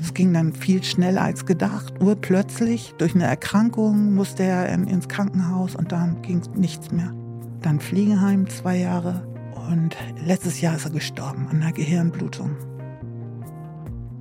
Es 0.00 0.14
ging 0.14 0.32
dann 0.32 0.52
viel 0.52 0.84
schneller 0.84 1.22
als 1.22 1.44
gedacht. 1.44 1.92
Urplötzlich, 2.00 2.94
durch 2.98 3.16
eine 3.16 3.24
Erkrankung, 3.24 4.14
musste 4.14 4.44
er 4.44 4.68
ins 4.68 5.08
Krankenhaus 5.08 5.74
und 5.74 5.90
dann 5.90 6.22
ging 6.22 6.40
nichts 6.54 6.92
mehr. 6.92 7.12
Dann 7.62 7.80
Fliegenheim, 7.80 8.48
zwei 8.48 8.78
Jahre. 8.78 9.26
Und 9.68 9.96
letztes 10.24 10.60
Jahr 10.60 10.76
ist 10.76 10.84
er 10.84 10.92
gestorben 10.92 11.48
an 11.50 11.60
einer 11.60 11.72
Gehirnblutung. 11.72 12.56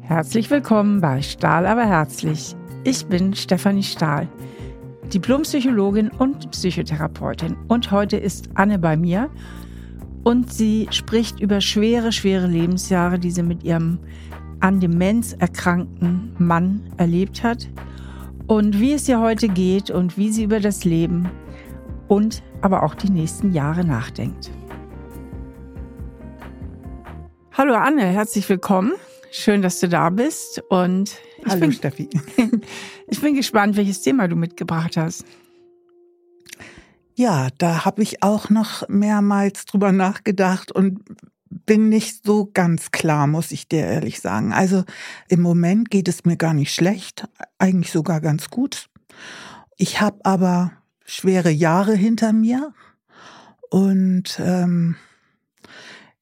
Herzlich 0.02 0.50
willkommen 0.50 1.00
bei 1.00 1.22
Stahl 1.22 1.68
aber 1.68 1.86
herzlich. 1.86 2.56
Ich 2.84 3.06
bin 3.06 3.36
Stefanie 3.36 3.84
Stahl, 3.84 4.28
Diplompsychologin 5.14 6.10
und 6.10 6.50
Psychotherapeutin. 6.50 7.56
Und 7.68 7.92
heute 7.92 8.18
ist 8.18 8.50
Anne 8.56 8.80
bei 8.80 8.98
mir 8.98 9.30
und 10.24 10.52
sie 10.52 10.88
spricht 10.90 11.40
über 11.40 11.62
schwere, 11.62 12.12
schwere 12.12 12.48
Lebensjahre, 12.48 13.20
die 13.20 13.32
sie 13.32 13.44
mit 13.44 13.64
ihrem 13.64 14.00
an 14.60 14.80
Demenz 14.80 15.34
erkrankten 15.34 16.36
Mann 16.38 16.92
erlebt 16.98 17.44
hat 17.44 17.68
und 18.48 18.80
wie 18.80 18.94
es 18.94 19.08
ihr 19.08 19.20
heute 19.20 19.48
geht 19.48 19.90
und 19.90 20.18
wie 20.18 20.32
sie 20.32 20.44
über 20.44 20.60
das 20.60 20.84
Leben 20.84 21.30
und 22.08 22.44
aber 22.62 22.84
auch 22.84 22.96
die 22.96 23.10
nächsten 23.10 23.54
Jahre 23.54 23.86
nachdenkt. 23.86 24.52
Hallo 27.54 27.74
Anne, 27.74 28.06
herzlich 28.06 28.48
willkommen. 28.50 28.94
Schön, 29.32 29.62
dass 29.62 29.80
du 29.80 29.90
da 29.90 30.10
bist 30.10 30.62
und 30.70 31.18
ich 31.40 31.48
Hallo 31.48 31.62
bin, 31.62 31.72
Steffi. 31.72 32.10
ich 33.08 33.22
bin 33.22 33.36
gespannt, 33.36 33.76
welches 33.76 34.02
Thema 34.02 34.28
du 34.28 34.36
mitgebracht 34.36 34.96
hast. 34.96 35.26
Ja, 37.16 37.50
da 37.58 37.84
habe 37.84 38.04
ich 38.04 38.22
auch 38.22 38.50
noch 38.50 38.88
mehrmals 38.90 39.66
drüber 39.66 39.92
nachgedacht 39.92 40.72
und 40.72 41.00
bin 41.50 41.90
nicht 41.90 42.26
so 42.26 42.50
ganz 42.54 42.92
klar, 42.92 43.28
muss 43.28 43.52
ich 43.52 43.68
dir 43.68 43.86
ehrlich 43.86 44.20
sagen. 44.20 44.54
Also 44.54 44.84
im 45.28 45.42
Moment 45.42 45.90
geht 45.90 46.08
es 46.08 46.26
mir 46.26 46.38
gar 46.38 46.54
nicht 46.54 46.74
schlecht, 46.74 47.28
eigentlich 47.58 47.92
sogar 47.92 48.22
ganz 48.22 48.50
gut. 48.50 48.90
Ich 49.78 50.02
habe 50.02 50.20
aber 50.24 50.72
schwere 51.06 51.50
Jahre 51.50 51.96
hinter 51.96 52.34
mir 52.34 52.74
und 53.70 54.40
ähm, 54.40 54.96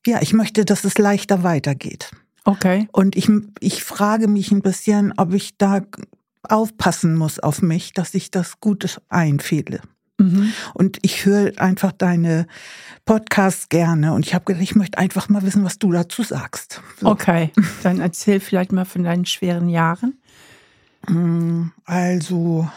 ja, 0.06 0.22
ich 0.22 0.34
möchte, 0.34 0.66
dass 0.66 0.84
es 0.84 0.98
leichter 0.98 1.44
weitergeht. 1.44 2.12
Okay. 2.44 2.88
Und 2.92 3.16
ich, 3.16 3.30
ich 3.60 3.84
frage 3.84 4.28
mich 4.28 4.52
ein 4.52 4.62
bisschen, 4.62 5.14
ob 5.17 5.34
ich 5.34 5.58
da 5.58 5.82
aufpassen 6.44 7.16
muss 7.16 7.39
auf 7.39 7.62
mich, 7.62 7.94
dass 7.94 8.14
ich 8.14 8.30
das 8.30 8.60
gut 8.60 9.02
einfehle. 9.10 9.82
Mhm. 10.17 10.53
Und 10.73 10.99
ich 11.02 11.25
höre 11.25 11.59
einfach 11.59 11.91
deine 11.91 12.47
Podcasts 13.05 13.69
gerne 13.69 14.13
und 14.13 14.25
ich 14.25 14.33
habe 14.33 14.45
gedacht, 14.45 14.63
ich 14.63 14.75
möchte 14.75 14.97
einfach 14.97 15.30
mal 15.30 15.44
wissen, 15.44 15.63
was 15.63 15.77
du 15.77 15.91
dazu 15.91 16.23
sagst. 16.23 16.81
So. 16.99 17.08
Okay, 17.08 17.52
dann 17.83 17.99
erzähl 17.99 18.39
vielleicht 18.39 18.71
mal 18.71 18.86
von 18.86 19.03
deinen 19.03 19.25
schweren 19.25 19.69
Jahren. 19.69 20.19
Mm, 21.08 21.67
also, 21.86 22.67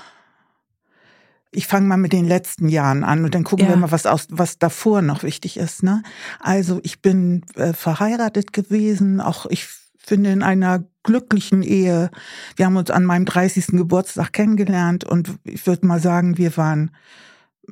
ich 1.51 1.67
fange 1.67 1.87
mal 1.87 1.97
mit 1.97 2.13
den 2.13 2.27
letzten 2.27 2.69
Jahren 2.69 3.05
an 3.05 3.25
und 3.25 3.35
dann 3.35 3.45
gucken 3.45 3.67
ja. 3.67 3.73
wir 3.73 3.77
mal, 3.77 3.91
was 3.91 4.05
aus, 4.05 4.27
was 4.31 4.59
davor 4.59 5.01
noch 5.01 5.23
wichtig 5.23 5.57
ist. 5.57 5.83
Ne? 5.83 6.03
Also, 6.41 6.81
ich 6.83 7.01
bin 7.01 7.45
äh, 7.55 7.73
verheiratet 7.73 8.53
gewesen, 8.53 9.21
auch 9.21 9.47
ich 9.47 9.67
finde 9.97 10.31
in 10.31 10.43
einer 10.43 10.85
glücklichen 11.05 11.63
Ehe. 11.63 12.11
Wir 12.57 12.67
haben 12.67 12.77
uns 12.77 12.91
an 12.91 13.05
meinem 13.05 13.25
30. 13.25 13.69
Geburtstag 13.69 14.33
kennengelernt 14.33 15.05
und 15.05 15.39
ich 15.45 15.67
würde 15.67 15.87
mal 15.87 16.01
sagen, 16.01 16.37
wir 16.37 16.57
waren 16.57 16.91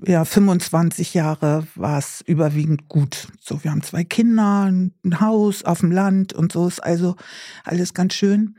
ja, 0.04 0.24
25 0.24 1.14
Jahre 1.14 1.66
war 1.74 1.98
es 1.98 2.22
überwiegend 2.26 2.88
gut. 2.88 3.28
So, 3.40 3.62
wir 3.64 3.70
haben 3.70 3.82
zwei 3.82 4.04
Kinder, 4.04 4.64
ein 4.64 4.92
Haus 5.20 5.64
auf 5.64 5.80
dem 5.80 5.92
Land 5.92 6.32
und 6.32 6.52
so 6.52 6.66
ist 6.66 6.80
also 6.80 7.16
alles 7.64 7.94
ganz 7.94 8.14
schön. 8.14 8.56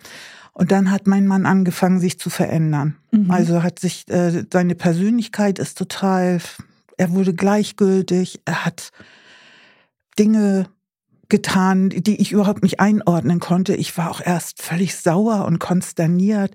Und 0.54 0.72
dann 0.72 0.90
hat 0.90 1.06
mein 1.06 1.28
Mann 1.28 1.46
angefangen, 1.46 2.00
sich 2.00 2.20
zu 2.20 2.32
verändern. 2.32 2.96
Mhm. 3.12 3.30
Also 3.30 3.62
hat 3.62 3.78
sich, 3.78 4.10
äh, 4.10 4.44
seine 4.52 4.74
Persönlichkeit 4.74 5.60
ist 5.60 5.78
total, 5.78 6.40
er 6.98 7.12
wurde 7.12 7.36
gleichgültig, 7.36 8.42
er 8.46 8.66
hat 8.66 8.92
Dinge 10.18 10.68
getan, 11.30 11.90
die 11.90 12.22
ich 12.22 12.32
überhaupt 12.32 12.64
nicht 12.64 12.80
einordnen 12.80 13.40
konnte. 13.40 13.76
Ich 13.76 13.98
war 13.98 14.10
auch 14.10 14.22
erst 14.24 14.62
völlig 14.62 14.96
sauer 14.96 15.46
und 15.46 15.60
konsterniert, 15.60 16.54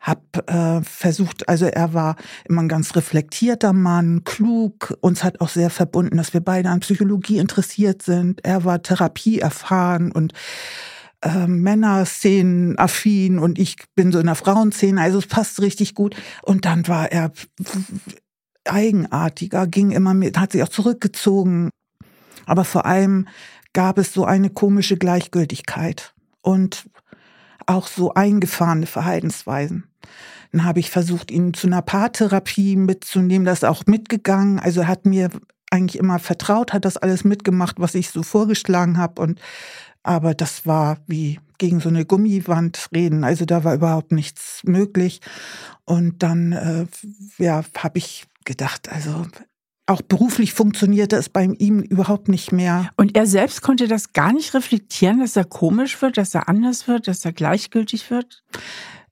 hab 0.00 0.50
äh, 0.50 0.82
versucht, 0.82 1.48
also 1.48 1.66
er 1.66 1.92
war 1.94 2.16
immer 2.48 2.62
ein 2.62 2.68
ganz 2.68 2.96
reflektierter 2.96 3.72
Mann, 3.72 4.24
klug, 4.24 4.96
uns 5.00 5.22
hat 5.24 5.40
auch 5.40 5.48
sehr 5.48 5.70
verbunden, 5.70 6.16
dass 6.16 6.32
wir 6.32 6.40
beide 6.40 6.70
an 6.70 6.80
Psychologie 6.80 7.38
interessiert 7.38 8.02
sind. 8.02 8.44
Er 8.44 8.64
war 8.64 8.82
Therapie 8.82 9.40
erfahren 9.40 10.10
und 10.12 10.32
äh, 11.22 11.46
Männerszenen 11.46 12.78
affin 12.78 13.38
und 13.38 13.58
ich 13.58 13.76
bin 13.94 14.12
so 14.12 14.18
in 14.18 14.26
der 14.26 14.34
Frauenszene, 14.34 15.00
also 15.00 15.18
es 15.18 15.26
passt 15.26 15.60
richtig 15.60 15.94
gut. 15.94 16.16
Und 16.42 16.64
dann 16.64 16.86
war 16.88 17.12
er 17.12 17.32
eigenartiger, 18.64 19.66
ging 19.66 19.90
immer 19.90 20.14
mit, 20.14 20.38
hat 20.38 20.52
sich 20.52 20.62
auch 20.62 20.68
zurückgezogen. 20.68 21.70
Aber 22.46 22.64
vor 22.64 22.86
allem 22.86 23.26
gab 23.74 23.98
es 23.98 24.14
so 24.14 24.24
eine 24.24 24.48
komische 24.48 24.96
Gleichgültigkeit 24.96 26.14
und 26.40 26.88
auch 27.66 27.86
so 27.86 28.14
eingefahrene 28.14 28.86
Verhaltensweisen. 28.86 29.84
Dann 30.52 30.64
habe 30.64 30.80
ich 30.80 30.90
versucht, 30.90 31.30
ihn 31.30 31.52
zu 31.52 31.66
einer 31.66 31.82
Paartherapie 31.82 32.76
mitzunehmen, 32.76 33.44
das 33.44 33.58
ist 33.58 33.64
auch 33.64 33.84
mitgegangen. 33.86 34.58
Also 34.60 34.82
er 34.82 34.88
hat 34.88 35.04
mir 35.04 35.28
eigentlich 35.70 35.98
immer 35.98 36.18
vertraut, 36.18 36.72
hat 36.72 36.84
das 36.84 36.96
alles 36.96 37.24
mitgemacht, 37.24 37.76
was 37.78 37.94
ich 37.94 38.10
so 38.10 38.22
vorgeschlagen 38.22 38.96
habe. 38.96 39.20
Und 39.20 39.40
aber 40.04 40.34
das 40.34 40.66
war 40.66 40.98
wie 41.06 41.40
gegen 41.58 41.80
so 41.80 41.88
eine 41.88 42.04
Gummiwand 42.04 42.88
reden. 42.94 43.24
Also 43.24 43.46
da 43.46 43.64
war 43.64 43.74
überhaupt 43.74 44.12
nichts 44.12 44.60
möglich. 44.64 45.20
Und 45.84 46.22
dann 46.22 46.52
äh, 46.52 46.86
ja, 47.38 47.64
habe 47.78 47.98
ich 47.98 48.26
gedacht, 48.44 48.92
also 48.92 49.26
auch 49.86 50.02
beruflich 50.02 50.54
funktionierte 50.54 51.16
es 51.16 51.28
bei 51.28 51.44
ihm 51.44 51.80
überhaupt 51.80 52.28
nicht 52.28 52.52
mehr. 52.52 52.88
Und 52.96 53.16
er 53.16 53.26
selbst 53.26 53.62
konnte 53.62 53.86
das 53.86 54.12
gar 54.12 54.32
nicht 54.32 54.54
reflektieren, 54.54 55.20
dass 55.20 55.36
er 55.36 55.44
komisch 55.44 56.00
wird, 56.00 56.16
dass 56.16 56.34
er 56.34 56.48
anders 56.48 56.88
wird, 56.88 57.06
dass 57.06 57.24
er 57.24 57.32
gleichgültig 57.32 58.10
wird? 58.10 58.42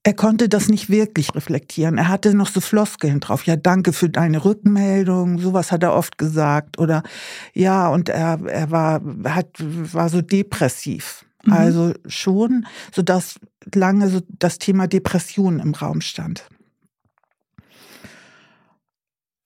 Er 0.05 0.15
konnte 0.15 0.49
das 0.49 0.69
nicht 0.69 0.91
wirklich 0.91 1.33
reflektieren. 1.35 1.97
Er 1.97 2.09
hatte 2.09 2.35
noch 2.35 2.49
so 2.49 2.61
Floskeln 2.61 3.21
drauf. 3.21 3.45
Ja, 3.45 3.55
danke 3.55 3.93
für 3.93 4.09
deine 4.09 4.45
Rückmeldung. 4.45 5.39
Sowas 5.39 5.71
hat 5.71 5.85
er 5.85 5.95
oft 5.95 6.19
gesagt. 6.19 6.79
Oder 6.79 7.05
ja, 7.55 7.89
und 7.89 8.09
er, 8.09 8.41
er 8.47 8.71
war, 8.73 9.01
hat, 9.27 9.49
war 9.61 10.09
so 10.09 10.21
depressiv. 10.21 11.25
Mhm. 11.45 11.53
Also 11.53 11.93
schon, 12.07 12.67
so 12.93 13.03
dass 13.03 13.39
lange 13.75 14.09
so 14.09 14.21
das 14.29 14.59
Thema 14.59 14.89
Depression 14.89 15.61
im 15.61 15.75
Raum 15.75 16.01
stand. 16.01 16.49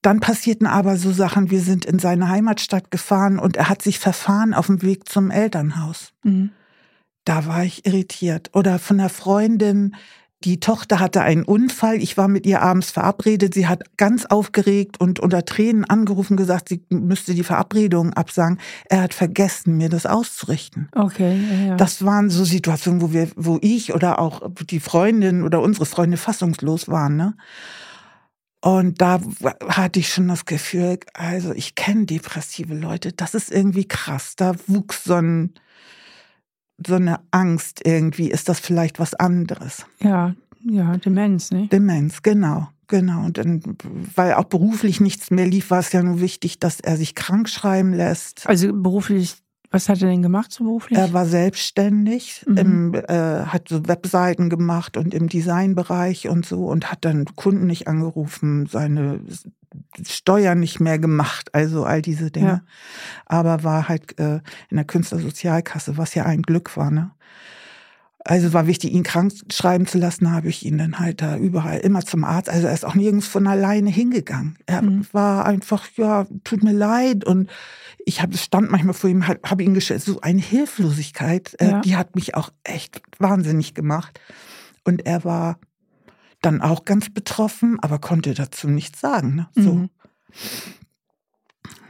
Dann 0.06 0.20
passierten 0.20 0.68
aber 0.68 0.98
so 0.98 1.10
Sachen, 1.10 1.50
wir 1.50 1.60
sind 1.60 1.84
in 1.84 1.98
seine 1.98 2.28
Heimatstadt 2.28 2.92
gefahren 2.92 3.40
und 3.40 3.56
er 3.56 3.68
hat 3.68 3.82
sich 3.82 3.98
verfahren 3.98 4.54
auf 4.54 4.66
dem 4.66 4.80
Weg 4.82 5.08
zum 5.08 5.32
Elternhaus. 5.32 6.12
Mhm. 6.22 6.50
Da 7.24 7.46
war 7.46 7.64
ich 7.64 7.86
irritiert. 7.86 8.50
Oder 8.52 8.78
von 8.78 9.00
einer 9.00 9.08
Freundin, 9.08 9.96
die 10.44 10.60
Tochter 10.60 11.00
hatte 11.00 11.22
einen 11.22 11.42
Unfall. 11.42 11.96
Ich 11.96 12.16
war 12.16 12.28
mit 12.28 12.46
ihr 12.46 12.62
abends 12.62 12.92
verabredet. 12.92 13.52
Sie 13.52 13.66
hat 13.66 13.96
ganz 13.96 14.26
aufgeregt 14.26 15.00
und 15.00 15.18
unter 15.18 15.44
Tränen 15.44 15.84
angerufen, 15.84 16.36
gesagt, 16.36 16.68
sie 16.68 16.84
müsste 16.88 17.34
die 17.34 17.42
Verabredung 17.42 18.12
absagen. 18.12 18.60
Er 18.84 19.02
hat 19.02 19.12
vergessen, 19.12 19.76
mir 19.76 19.88
das 19.88 20.06
auszurichten. 20.06 20.88
Okay. 20.94 21.36
Ja, 21.50 21.66
ja. 21.70 21.74
Das 21.74 22.04
waren 22.04 22.30
so 22.30 22.44
Situationen, 22.44 23.02
wo 23.02 23.12
wir, 23.12 23.28
wo 23.34 23.58
ich 23.60 23.92
oder 23.92 24.20
auch 24.20 24.48
die 24.70 24.78
Freundin 24.78 25.42
oder 25.42 25.60
unsere 25.60 25.84
Freunde 25.84 26.16
fassungslos 26.16 26.86
waren. 26.86 27.16
Ne? 27.16 27.34
Und 28.66 29.00
da 29.00 29.20
hatte 29.68 30.00
ich 30.00 30.08
schon 30.12 30.26
das 30.26 30.44
Gefühl, 30.44 30.98
also 31.14 31.52
ich 31.52 31.76
kenne 31.76 32.04
depressive 32.04 32.74
Leute, 32.74 33.12
das 33.12 33.36
ist 33.36 33.52
irgendwie 33.52 33.84
krass. 33.84 34.34
Da 34.34 34.56
wuchs 34.66 35.04
so, 35.04 35.14
ein, 35.14 35.54
so 36.84 36.96
eine 36.96 37.20
Angst 37.30 37.82
irgendwie, 37.84 38.28
ist 38.28 38.48
das 38.48 38.58
vielleicht 38.58 38.98
was 38.98 39.14
anderes? 39.14 39.86
Ja, 40.00 40.34
ja, 40.64 40.96
Demenz, 40.96 41.52
ne? 41.52 41.68
Demenz, 41.68 42.22
genau. 42.22 42.66
Genau, 42.88 43.26
und 43.26 43.38
dann, 43.38 43.62
weil 44.16 44.34
auch 44.34 44.46
beruflich 44.46 45.00
nichts 45.00 45.30
mehr 45.30 45.46
lief, 45.46 45.70
war 45.70 45.78
es 45.78 45.92
ja 45.92 46.02
nur 46.02 46.20
wichtig, 46.20 46.58
dass 46.58 46.80
er 46.80 46.96
sich 46.96 47.14
krank 47.14 47.48
schreiben 47.48 47.92
lässt. 47.92 48.48
Also 48.48 48.72
beruflich 48.72 49.36
was 49.76 49.90
hat 49.90 50.00
er 50.00 50.08
denn 50.08 50.22
gemacht 50.22 50.50
so 50.52 50.64
beruflich? 50.64 50.98
Er 50.98 51.12
war 51.12 51.26
selbstständig, 51.26 52.44
mhm. 52.48 52.56
im, 52.56 52.94
äh, 52.94 53.44
hat 53.44 53.68
so 53.68 53.86
Webseiten 53.86 54.48
gemacht 54.48 54.96
und 54.96 55.12
im 55.12 55.28
Designbereich 55.28 56.28
und 56.28 56.46
so 56.46 56.66
und 56.66 56.90
hat 56.90 57.04
dann 57.04 57.26
Kunden 57.36 57.66
nicht 57.66 57.86
angerufen, 57.86 58.66
seine 58.66 59.20
Steuern 60.02 60.60
nicht 60.60 60.80
mehr 60.80 60.98
gemacht, 60.98 61.54
also 61.54 61.84
all 61.84 62.00
diese 62.00 62.30
Dinge. 62.30 62.46
Ja. 62.46 62.62
Aber 63.26 63.64
war 63.64 63.88
halt 63.88 64.18
äh, 64.18 64.40
in 64.70 64.76
der 64.76 64.86
Künstlersozialkasse, 64.86 65.98
was 65.98 66.14
ja 66.14 66.24
ein 66.24 66.40
Glück 66.40 66.74
war, 66.78 66.90
ne? 66.90 67.10
Also 68.26 68.52
war 68.52 68.66
wichtig, 68.66 68.92
ihn 68.92 69.04
krank 69.04 69.32
schreiben 69.52 69.86
zu 69.86 69.98
lassen, 69.98 70.32
habe 70.32 70.48
ich 70.48 70.66
ihn 70.66 70.78
dann 70.78 70.98
halt 70.98 71.22
da 71.22 71.36
überall 71.36 71.78
immer 71.78 72.04
zum 72.04 72.24
Arzt. 72.24 72.50
Also 72.50 72.66
er 72.66 72.74
ist 72.74 72.84
auch 72.84 72.96
nirgends 72.96 73.28
von 73.28 73.46
alleine 73.46 73.88
hingegangen. 73.88 74.58
Er 74.66 74.82
mhm. 74.82 75.06
war 75.12 75.46
einfach, 75.46 75.86
ja, 75.96 76.26
tut 76.42 76.64
mir 76.64 76.72
leid. 76.72 77.24
Und 77.24 77.48
ich 78.04 78.22
habe 78.22 78.36
stand 78.36 78.70
manchmal 78.70 78.94
vor 78.94 79.08
ihm, 79.08 79.28
habe 79.28 79.40
hab 79.44 79.60
ihn 79.60 79.74
gestellt. 79.74 80.02
So 80.02 80.20
eine 80.20 80.40
Hilflosigkeit, 80.40 81.54
äh, 81.60 81.70
ja. 81.70 81.80
die 81.82 81.96
hat 81.96 82.16
mich 82.16 82.34
auch 82.34 82.50
echt 82.64 83.00
wahnsinnig 83.18 83.74
gemacht. 83.74 84.20
Und 84.82 85.06
er 85.06 85.24
war 85.24 85.58
dann 86.42 86.62
auch 86.62 86.84
ganz 86.84 87.10
betroffen, 87.10 87.78
aber 87.80 88.00
konnte 88.00 88.34
dazu 88.34 88.68
nichts 88.68 89.00
sagen. 89.00 89.36
Ne? 89.36 89.48
So. 89.54 89.74
Mhm. 89.74 89.90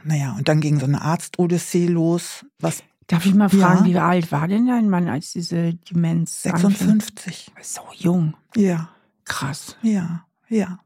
Naja, 0.03 0.35
und 0.37 0.47
dann 0.47 0.61
ging 0.61 0.79
so 0.79 0.85
eine 0.85 1.01
Arzt-Odyssee 1.01 1.87
los. 1.87 2.45
Was 2.59 2.83
Darf 3.07 3.25
ich 3.25 3.33
mal 3.33 3.49
fragen, 3.49 3.85
ja. 3.85 3.93
wie 3.93 3.97
alt 3.97 4.31
war 4.31 4.47
denn 4.47 4.67
dein 4.67 4.89
Mann, 4.89 5.07
als 5.07 5.31
diese 5.31 5.73
Demenz? 5.73 6.43
56. 6.43 7.51
Anfing? 7.55 7.63
So 7.63 7.81
jung. 7.95 8.33
Ja. 8.55 8.89
Krass. 9.23 9.77
Ja, 9.81 10.25
ja. 10.49 10.79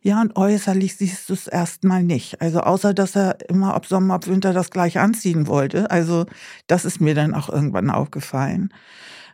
Ja, 0.00 0.20
und 0.20 0.36
äußerlich 0.36 0.96
siehst 0.96 1.28
du 1.28 1.34
es 1.34 1.48
erstmal 1.48 2.02
nicht. 2.02 2.40
Also 2.40 2.60
außer, 2.60 2.94
dass 2.94 3.16
er 3.16 3.38
immer 3.48 3.74
ob 3.74 3.86
Sommer, 3.86 4.14
ob 4.14 4.26
Winter 4.26 4.52
das 4.52 4.70
gleich 4.70 4.98
anziehen 4.98 5.46
wollte. 5.48 5.90
Also 5.90 6.26
das 6.66 6.84
ist 6.84 7.00
mir 7.00 7.14
dann 7.14 7.34
auch 7.34 7.48
irgendwann 7.48 7.90
aufgefallen 7.90 8.72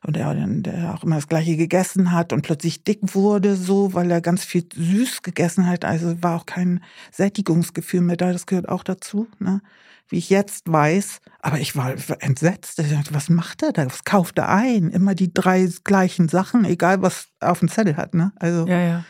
und 0.06 0.16
er 0.16 0.34
der 0.34 0.94
auch 0.94 1.02
immer 1.02 1.16
das 1.16 1.28
Gleiche 1.28 1.56
gegessen 1.56 2.12
hat 2.12 2.32
und 2.32 2.42
plötzlich 2.42 2.84
dick 2.84 3.14
wurde, 3.14 3.56
so, 3.56 3.94
weil 3.94 4.10
er 4.10 4.20
ganz 4.20 4.44
viel 4.44 4.66
süß 4.74 5.22
gegessen 5.22 5.66
hat. 5.66 5.84
Also 5.84 6.22
war 6.22 6.36
auch 6.36 6.46
kein 6.46 6.80
Sättigungsgefühl 7.10 8.02
mehr 8.02 8.16
da. 8.16 8.32
Das 8.32 8.46
gehört 8.46 8.68
auch 8.68 8.84
dazu, 8.84 9.28
ne? 9.38 9.60
Wie 10.08 10.18
ich 10.18 10.30
jetzt 10.30 10.70
weiß. 10.70 11.18
Aber 11.40 11.58
ich 11.58 11.76
war 11.76 11.94
entsetzt. 12.20 12.78
Ich 12.78 12.90
dachte, 12.90 13.14
was 13.14 13.28
macht 13.28 13.62
er 13.62 13.72
da? 13.72 13.86
Was 13.86 14.04
kauft 14.04 14.38
er 14.38 14.48
ein? 14.48 14.90
Immer 14.90 15.14
die 15.14 15.32
drei 15.32 15.68
gleichen 15.84 16.28
Sachen, 16.28 16.64
egal 16.64 17.02
was 17.02 17.28
er 17.40 17.52
auf 17.52 17.60
dem 17.60 17.68
Zettel 17.68 17.96
hat. 17.96 18.14
Ne? 18.14 18.32
Also, 18.36 18.66
ja, 18.66 18.80
ja. 18.80 19.04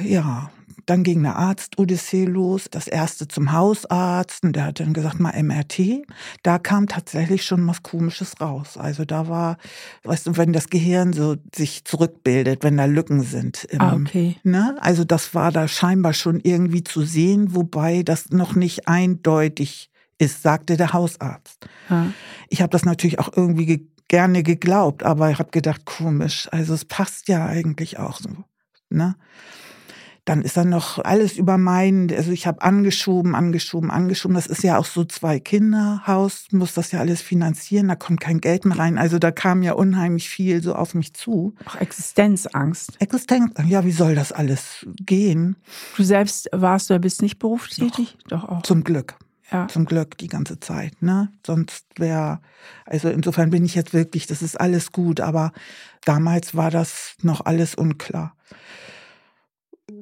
Ja, 0.00 0.50
dann 0.86 1.02
ging 1.02 1.18
eine 1.18 1.36
Arzt-Odyssee 1.36 2.24
los, 2.24 2.66
das 2.70 2.88
erste 2.88 3.28
zum 3.28 3.52
Hausarzt 3.52 4.44
und 4.44 4.54
der 4.56 4.66
hat 4.66 4.80
dann 4.80 4.92
gesagt, 4.92 5.20
mal 5.20 5.40
MRT. 5.40 6.06
Da 6.42 6.58
kam 6.58 6.86
tatsächlich 6.86 7.44
schon 7.44 7.66
was 7.66 7.82
Komisches 7.82 8.40
raus. 8.40 8.76
Also 8.76 9.04
da 9.04 9.28
war, 9.28 9.56
weißt 10.04 10.26
du, 10.26 10.36
wenn 10.36 10.52
das 10.52 10.68
Gehirn 10.68 11.12
so 11.12 11.36
sich 11.54 11.84
zurückbildet, 11.84 12.62
wenn 12.62 12.76
da 12.76 12.84
Lücken 12.84 13.22
sind. 13.22 13.64
Im, 13.64 13.80
ah, 13.80 13.94
okay. 13.94 14.36
Ne? 14.42 14.76
Also 14.80 15.04
das 15.04 15.34
war 15.34 15.52
da 15.52 15.68
scheinbar 15.68 16.12
schon 16.12 16.40
irgendwie 16.40 16.84
zu 16.84 17.02
sehen, 17.02 17.54
wobei 17.54 18.02
das 18.02 18.30
noch 18.30 18.54
nicht 18.54 18.88
eindeutig 18.88 19.90
ist, 20.18 20.42
sagte 20.42 20.76
der 20.76 20.92
Hausarzt. 20.92 21.66
Ja. 21.90 22.12
Ich 22.48 22.62
habe 22.62 22.70
das 22.70 22.84
natürlich 22.84 23.18
auch 23.18 23.30
irgendwie 23.34 23.66
ge 23.66 23.80
gerne 24.06 24.42
geglaubt, 24.42 25.02
aber 25.02 25.30
ich 25.30 25.38
habe 25.38 25.50
gedacht, 25.50 25.86
komisch. 25.86 26.46
Also 26.52 26.74
es 26.74 26.84
passt 26.84 27.26
ja 27.26 27.46
eigentlich 27.46 27.98
auch 27.98 28.18
so. 28.20 28.44
Ne? 28.90 29.16
Dann 30.24 30.40
ist 30.40 30.56
dann 30.56 30.70
noch 30.70 31.04
alles 31.04 31.36
über 31.36 31.58
mein, 31.58 32.10
also 32.16 32.30
ich 32.30 32.46
habe 32.46 32.62
angeschoben, 32.62 33.34
angeschoben, 33.34 33.90
angeschoben. 33.90 34.34
Das 34.34 34.46
ist 34.46 34.62
ja 34.62 34.78
auch 34.78 34.86
so 34.86 35.04
zwei 35.04 35.38
Kinderhaus, 35.38 36.46
muss 36.50 36.72
das 36.72 36.92
ja 36.92 37.00
alles 37.00 37.20
finanzieren, 37.20 37.88
da 37.88 37.94
kommt 37.94 38.20
kein 38.20 38.40
Geld 38.40 38.64
mehr 38.64 38.78
rein. 38.78 38.96
Also 38.96 39.18
da 39.18 39.30
kam 39.30 39.62
ja 39.62 39.74
unheimlich 39.74 40.30
viel 40.30 40.62
so 40.62 40.74
auf 40.74 40.94
mich 40.94 41.12
zu. 41.12 41.54
Auch 41.66 41.74
Existenzangst. 41.74 43.00
Existenzangst, 43.00 43.70
ja, 43.70 43.84
wie 43.84 43.92
soll 43.92 44.14
das 44.14 44.32
alles 44.32 44.86
gehen? 44.96 45.56
Du 45.96 46.02
selbst 46.04 46.48
warst 46.52 46.90
oder 46.90 47.00
bist 47.00 47.20
nicht 47.20 47.38
berufstätig? 47.38 48.16
Doch, 48.28 48.44
Doch 48.44 48.48
auch. 48.48 48.62
Zum 48.62 48.82
Glück. 48.82 49.16
Ja. 49.52 49.68
Zum 49.68 49.84
Glück 49.84 50.16
die 50.16 50.28
ganze 50.28 50.58
Zeit. 50.58 51.02
Ne? 51.02 51.28
Sonst 51.46 51.84
wäre, 51.96 52.40
also 52.86 53.10
insofern 53.10 53.50
bin 53.50 53.64
ich 53.66 53.74
jetzt 53.74 53.92
wirklich, 53.92 54.26
das 54.26 54.40
ist 54.40 54.58
alles 54.58 54.90
gut, 54.90 55.20
aber 55.20 55.52
damals 56.06 56.54
war 56.54 56.70
das 56.70 57.14
noch 57.20 57.44
alles 57.44 57.74
unklar 57.74 58.34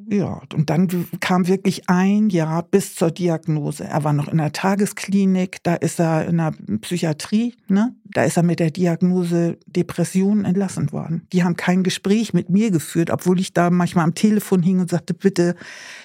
ja, 0.09 0.41
und 0.55 0.71
dann 0.71 1.09
kam 1.19 1.49
wirklich 1.49 1.89
ein 1.89 2.29
Jahr 2.31 2.63
bis 2.63 2.95
zur 2.95 3.11
Diagnose. 3.11 3.85
Er 3.85 4.05
war 4.05 4.13
noch 4.13 4.29
in 4.29 4.39
der 4.39 4.53
Tagesklinik, 4.53 5.59
da 5.65 5.75
ist 5.75 5.99
er 5.99 6.27
in 6.27 6.37
der 6.37 6.53
Psychiatrie, 6.83 7.57
ne? 7.67 7.93
da 8.05 8.23
ist 8.23 8.37
er 8.37 8.45
mit 8.45 8.61
der 8.61 8.71
Diagnose 8.71 9.59
Depression 9.67 10.45
entlassen 10.45 10.93
worden. 10.93 11.27
Die 11.33 11.43
haben 11.43 11.57
kein 11.57 11.83
Gespräch 11.83 12.33
mit 12.33 12.49
mir 12.49 12.71
geführt, 12.71 13.11
obwohl 13.11 13.41
ich 13.41 13.55
da 13.55 13.71
manchmal 13.71 14.05
am 14.05 14.15
Telefon 14.15 14.63
hing 14.63 14.79
und 14.79 14.89
sagte, 14.89 15.15
bitte, 15.15 15.57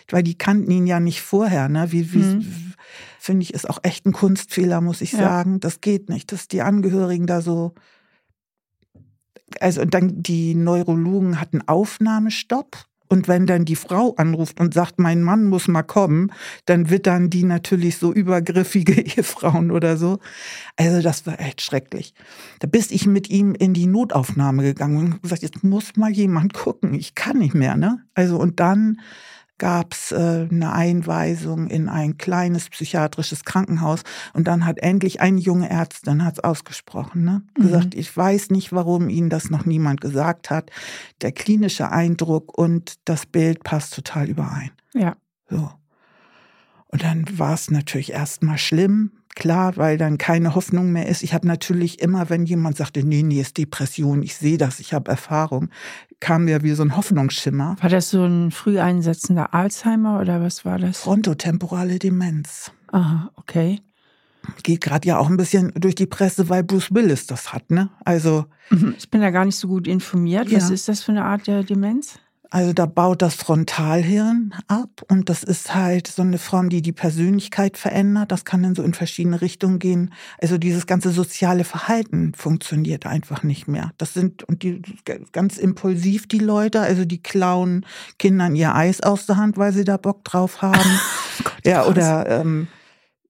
weil 0.09 0.23
die 0.23 0.37
kannten 0.37 0.71
ihn 0.71 0.87
ja 0.87 0.99
nicht 0.99 1.21
vorher. 1.21 1.69
Ne? 1.69 1.91
Wie, 1.91 2.13
wie 2.13 2.23
mhm. 2.23 2.73
finde 3.19 3.43
ich, 3.43 3.53
ist 3.53 3.69
auch 3.69 3.79
echt 3.83 4.07
ein 4.07 4.13
Kunstfehler, 4.13 4.81
muss 4.81 5.01
ich 5.01 5.11
ja. 5.11 5.19
sagen. 5.19 5.59
Das 5.59 5.81
geht 5.81 6.09
nicht, 6.09 6.31
dass 6.31 6.47
die 6.47 6.63
Angehörigen 6.63 7.27
da 7.27 7.41
so 7.41 7.73
also 9.61 9.85
dann 9.85 10.21
die 10.21 10.55
Neurologen 10.55 11.39
hatten 11.39 11.61
Aufnahmestopp 11.67 12.87
und 13.09 13.27
wenn 13.27 13.45
dann 13.45 13.65
die 13.65 13.75
Frau 13.75 14.13
anruft 14.15 14.59
und 14.59 14.73
sagt, 14.73 14.99
mein 14.99 15.21
Mann 15.23 15.45
muss 15.45 15.67
mal 15.67 15.83
kommen, 15.83 16.31
dann 16.65 16.89
wird 16.89 17.07
dann 17.07 17.29
die 17.29 17.43
natürlich 17.43 17.97
so 17.97 18.13
übergriffige 18.13 19.01
Ehefrauen 19.01 19.71
oder 19.71 19.97
so. 19.97 20.19
Also 20.75 21.01
das 21.01 21.25
war 21.25 21.39
echt 21.39 21.61
schrecklich. 21.61 22.13
Da 22.59 22.67
bist 22.67 22.91
ich 22.91 23.07
mit 23.07 23.29
ihm 23.29 23.55
in 23.55 23.73
die 23.73 23.87
Notaufnahme 23.87 24.63
gegangen 24.63 24.97
und 24.97 25.21
gesagt, 25.21 25.41
jetzt 25.41 25.63
muss 25.63 25.95
mal 25.95 26.11
jemand 26.11 26.53
gucken. 26.53 26.93
Ich 26.93 27.15
kann 27.15 27.37
nicht 27.37 27.53
mehr, 27.53 27.77
ne? 27.77 28.01
Also 28.13 28.37
und 28.37 28.59
dann 28.59 28.99
gab 29.57 29.93
es 29.93 30.11
äh, 30.11 30.47
eine 30.49 30.71
Einweisung 30.73 31.67
in 31.67 31.89
ein 31.89 32.17
kleines 32.17 32.69
psychiatrisches 32.69 33.43
Krankenhaus 33.43 34.03
und 34.33 34.47
dann 34.47 34.65
hat 34.65 34.77
endlich 34.79 35.21
eine 35.21 35.39
junge 35.39 35.69
Ärztin 35.69 36.23
hat's 36.23 36.39
ausgesprochen, 36.39 37.23
ne? 37.23 37.43
Mhm. 37.57 37.63
gesagt, 37.63 37.95
ich 37.95 38.15
weiß 38.15 38.49
nicht, 38.51 38.71
warum 38.71 39.09
Ihnen 39.09 39.29
das 39.29 39.49
noch 39.49 39.65
niemand 39.65 40.01
gesagt 40.01 40.49
hat. 40.49 40.71
Der 41.21 41.31
klinische 41.31 41.91
Eindruck 41.91 42.57
und 42.57 42.95
das 43.05 43.25
Bild 43.25 43.63
passt 43.63 43.93
total 43.93 44.29
überein. 44.29 44.71
Ja. 44.93 45.15
So. 45.49 45.71
Und 46.87 47.03
dann 47.03 47.25
war 47.37 47.53
es 47.53 47.69
natürlich 47.69 48.13
erstmal 48.13 48.57
schlimm, 48.57 49.11
klar, 49.37 49.77
weil 49.77 49.97
dann 49.97 50.17
keine 50.17 50.55
Hoffnung 50.55 50.91
mehr 50.91 51.07
ist. 51.07 51.21
Ich 51.21 51.33
habe 51.33 51.47
natürlich 51.47 52.01
immer, 52.01 52.29
wenn 52.29 52.45
jemand 52.45 52.75
sagte, 52.75 53.05
nee, 53.05 53.21
nee, 53.21 53.39
ist 53.39 53.57
Depression, 53.57 54.23
ich 54.23 54.35
sehe 54.35 54.57
das, 54.57 54.79
ich 54.79 54.93
habe 54.93 55.11
Erfahrung, 55.11 55.69
kam 56.19 56.45
mir 56.45 56.63
wie 56.63 56.71
so 56.71 56.83
ein 56.83 56.97
Hoffnungsschimmer. 56.97 57.75
War 57.79 57.89
das 57.89 58.09
so 58.09 58.25
ein 58.25 58.49
früh 58.49 58.79
einsetzender 58.79 59.53
Alzheimer 59.53 60.19
oder 60.19 60.41
was 60.41 60.65
war 60.65 60.79
das? 60.79 60.97
Frontotemporale 60.97 61.99
Demenz. 61.99 62.71
Aha, 62.91 63.31
okay. 63.35 63.79
Geht 64.63 64.81
gerade 64.81 65.07
ja 65.07 65.19
auch 65.19 65.29
ein 65.29 65.37
bisschen 65.37 65.71
durch 65.75 65.95
die 65.95 66.05
Presse, 66.07 66.49
weil 66.49 66.63
Bruce 66.63 66.93
Willis 66.93 67.27
das 67.27 67.53
hat, 67.53 67.69
ne? 67.69 67.89
Also. 68.05 68.45
Mhm. 68.69 68.95
Ich 68.97 69.09
bin 69.09 69.21
da 69.21 69.29
gar 69.29 69.45
nicht 69.45 69.57
so 69.57 69.67
gut 69.67 69.87
informiert. 69.87 70.51
Was 70.51 70.69
ja. 70.69 70.73
ist 70.73 70.87
das 70.87 71.03
für 71.03 71.11
eine 71.11 71.25
Art 71.25 71.47
der 71.47 71.63
Demenz? 71.63 72.19
Also 72.49 72.71
da 72.71 72.85
baut 72.85 73.21
das 73.21 73.35
Frontalhirn 73.35 74.53
ab 74.67 75.01
und 75.09 75.29
das 75.29 75.43
ist 75.43 75.75
halt 75.75 76.07
so 76.07 76.21
eine 76.21 76.37
Form, 76.37 76.69
die 76.69 76.81
die 76.81 76.93
Persönlichkeit 76.93 77.77
verändert. 77.77 78.31
Das 78.31 78.45
kann 78.45 78.63
dann 78.63 78.73
so 78.73 78.83
in 78.83 78.93
verschiedene 78.93 79.41
Richtungen 79.41 79.79
gehen. 79.79 80.13
Also 80.41 80.57
dieses 80.57 80.87
ganze 80.87 81.11
soziale 81.11 81.65
Verhalten 81.65 82.33
funktioniert 82.35 83.05
einfach 83.05 83.43
nicht 83.43 83.67
mehr. 83.67 83.91
Das 83.97 84.13
sind 84.13 84.43
und 84.43 84.63
die 84.63 84.81
ganz 85.33 85.57
impulsiv 85.57 86.27
die 86.27 86.39
Leute, 86.39 86.79
also 86.79 87.03
die 87.03 87.21
klauen 87.21 87.85
Kindern 88.17 88.55
ihr 88.55 88.73
Eis 88.73 89.01
aus 89.01 89.25
der 89.25 89.35
Hand, 89.35 89.57
weil 89.57 89.73
sie 89.73 89.83
da 89.83 89.97
Bock 89.97 90.23
drauf 90.23 90.61
haben. 90.61 90.99
Gott, 91.43 91.65
ja, 91.65 91.85
oder 91.85 92.29
ähm, 92.29 92.67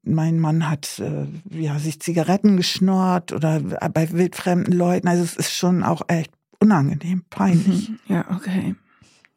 mein 0.03 0.39
Mann 0.39 0.69
hat 0.69 0.99
äh, 0.99 1.25
ja 1.49 1.79
sich 1.79 1.99
Zigaretten 2.01 2.55
geschnurrt 2.55 3.33
oder 3.33 3.61
bei 3.61 4.11
wildfremden 4.11 4.73
Leuten. 4.73 5.07
Also 5.07 5.23
es 5.23 5.35
ist 5.35 5.53
schon 5.53 5.83
auch 5.83 6.03
echt 6.07 6.31
unangenehm, 6.59 7.23
peinlich. 7.31 7.89
Mhm. 7.89 7.99
Ja, 8.07 8.25
okay 8.29 8.75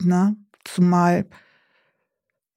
ne? 0.05 0.37
Zumal, 0.65 1.27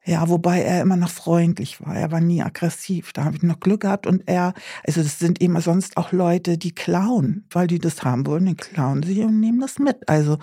ja, 0.06 0.28
wobei 0.28 0.62
er 0.62 0.82
immer 0.82 0.98
noch 0.98 1.10
freundlich 1.10 1.82
war. 1.82 1.96
Er 1.96 2.12
war 2.12 2.20
nie 2.20 2.42
aggressiv. 2.42 3.14
Da 3.14 3.24
habe 3.24 3.38
ich 3.38 3.44
noch 3.44 3.60
Glück 3.60 3.82
gehabt. 3.82 4.06
Und 4.06 4.24
er, 4.28 4.54
also 4.86 5.02
das 5.02 5.20
sind 5.20 5.42
immer 5.42 5.62
sonst 5.62 5.98
auch 5.98 6.12
Leute, 6.12 6.58
die 6.58 6.76
klauen, 6.76 7.46
weil 7.50 7.68
die 7.68 7.80
das 7.80 8.04
haben 8.04 8.26
wollen, 8.26 8.46
dann 8.46 8.58
klauen 8.58 9.04
sie 9.04 9.24
und 9.24 9.40
nehmen 9.40 9.60
das 9.60 9.80
mit. 9.80 10.10
Also 10.10 10.38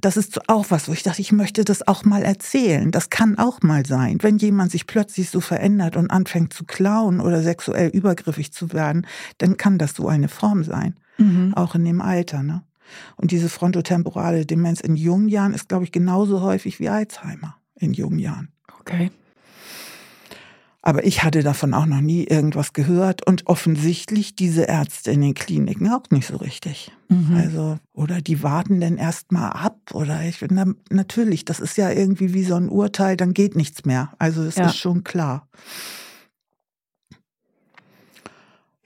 das 0.00 0.16
ist 0.16 0.48
auch 0.48 0.66
was, 0.70 0.88
wo 0.88 0.92
ich 0.92 1.02
dachte, 1.02 1.20
ich 1.20 1.32
möchte 1.32 1.64
das 1.64 1.86
auch 1.86 2.04
mal 2.04 2.22
erzählen. 2.22 2.90
Das 2.90 3.10
kann 3.10 3.38
auch 3.38 3.60
mal 3.62 3.84
sein. 3.86 4.18
Wenn 4.20 4.38
jemand 4.38 4.70
sich 4.70 4.86
plötzlich 4.86 5.30
so 5.30 5.40
verändert 5.40 5.96
und 5.96 6.10
anfängt 6.10 6.52
zu 6.52 6.64
klauen 6.64 7.20
oder 7.20 7.42
sexuell 7.42 7.88
übergriffig 7.90 8.52
zu 8.52 8.72
werden, 8.72 9.06
dann 9.38 9.56
kann 9.56 9.78
das 9.78 9.94
so 9.94 10.08
eine 10.08 10.28
Form 10.28 10.64
sein. 10.64 10.94
Mhm. 11.18 11.54
Auch 11.54 11.74
in 11.74 11.84
dem 11.84 12.00
Alter, 12.00 12.42
ne? 12.42 12.62
Und 13.16 13.30
diese 13.30 13.48
frontotemporale 13.48 14.46
Demenz 14.46 14.80
in 14.80 14.96
jungen 14.96 15.28
Jahren 15.28 15.54
ist, 15.54 15.68
glaube 15.68 15.84
ich, 15.84 15.92
genauso 15.92 16.40
häufig 16.40 16.80
wie 16.80 16.88
Alzheimer 16.88 17.56
in 17.76 17.92
jungen 17.92 18.18
Jahren. 18.18 18.52
Okay. 18.80 19.10
Aber 20.82 21.04
ich 21.04 21.22
hatte 21.22 21.42
davon 21.42 21.74
auch 21.74 21.84
noch 21.84 22.00
nie 22.00 22.24
irgendwas 22.24 22.72
gehört 22.72 23.26
und 23.26 23.46
offensichtlich 23.46 24.34
diese 24.34 24.62
Ärzte 24.62 25.10
in 25.10 25.20
den 25.20 25.34
Kliniken 25.34 25.90
auch 25.90 26.04
nicht 26.10 26.26
so 26.26 26.36
richtig. 26.36 26.90
Mhm. 27.08 27.36
Also, 27.36 27.78
oder 27.92 28.22
die 28.22 28.42
warten 28.42 28.80
dann 28.80 28.96
erst 28.96 29.30
mal 29.30 29.50
ab 29.50 29.76
oder 29.92 30.22
ich 30.24 30.38
finde, 30.38 30.74
natürlich, 30.88 31.44
das 31.44 31.60
ist 31.60 31.76
ja 31.76 31.90
irgendwie 31.90 32.32
wie 32.32 32.44
so 32.44 32.54
ein 32.54 32.70
Urteil, 32.70 33.18
dann 33.18 33.34
geht 33.34 33.56
nichts 33.56 33.84
mehr. 33.84 34.12
Also, 34.18 34.42
das 34.42 34.56
ja. 34.56 34.66
ist 34.66 34.78
schon 34.78 35.04
klar. 35.04 35.46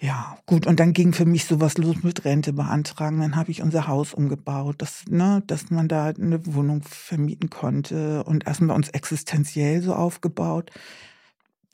Ja, 0.05 0.37
gut. 0.45 0.67
Und 0.67 0.81
dann 0.81 0.93
ging 0.93 1.15
für 1.15 1.25
mich 1.25 1.47
sowas 1.47 1.79
los 1.79 2.03
mit 2.03 2.27
Rente 2.27 2.53
beantragen. 2.53 3.21
Dann 3.21 3.37
habe 3.37 3.51
ich 3.51 3.63
unser 3.63 3.89
Haus 3.89 4.13
umgebaut, 4.13 4.83
dass, 4.83 5.07
ne, 5.09 5.43
dass 5.47 5.71
man 5.71 5.89
da 5.89 6.09
eine 6.09 6.45
Wohnung 6.45 6.83
vermieten 6.83 7.49
konnte 7.49 8.23
und 8.25 8.47
erstmal 8.47 8.77
uns 8.77 8.91
existenziell 8.91 9.81
so 9.81 9.95
aufgebaut. 9.95 10.71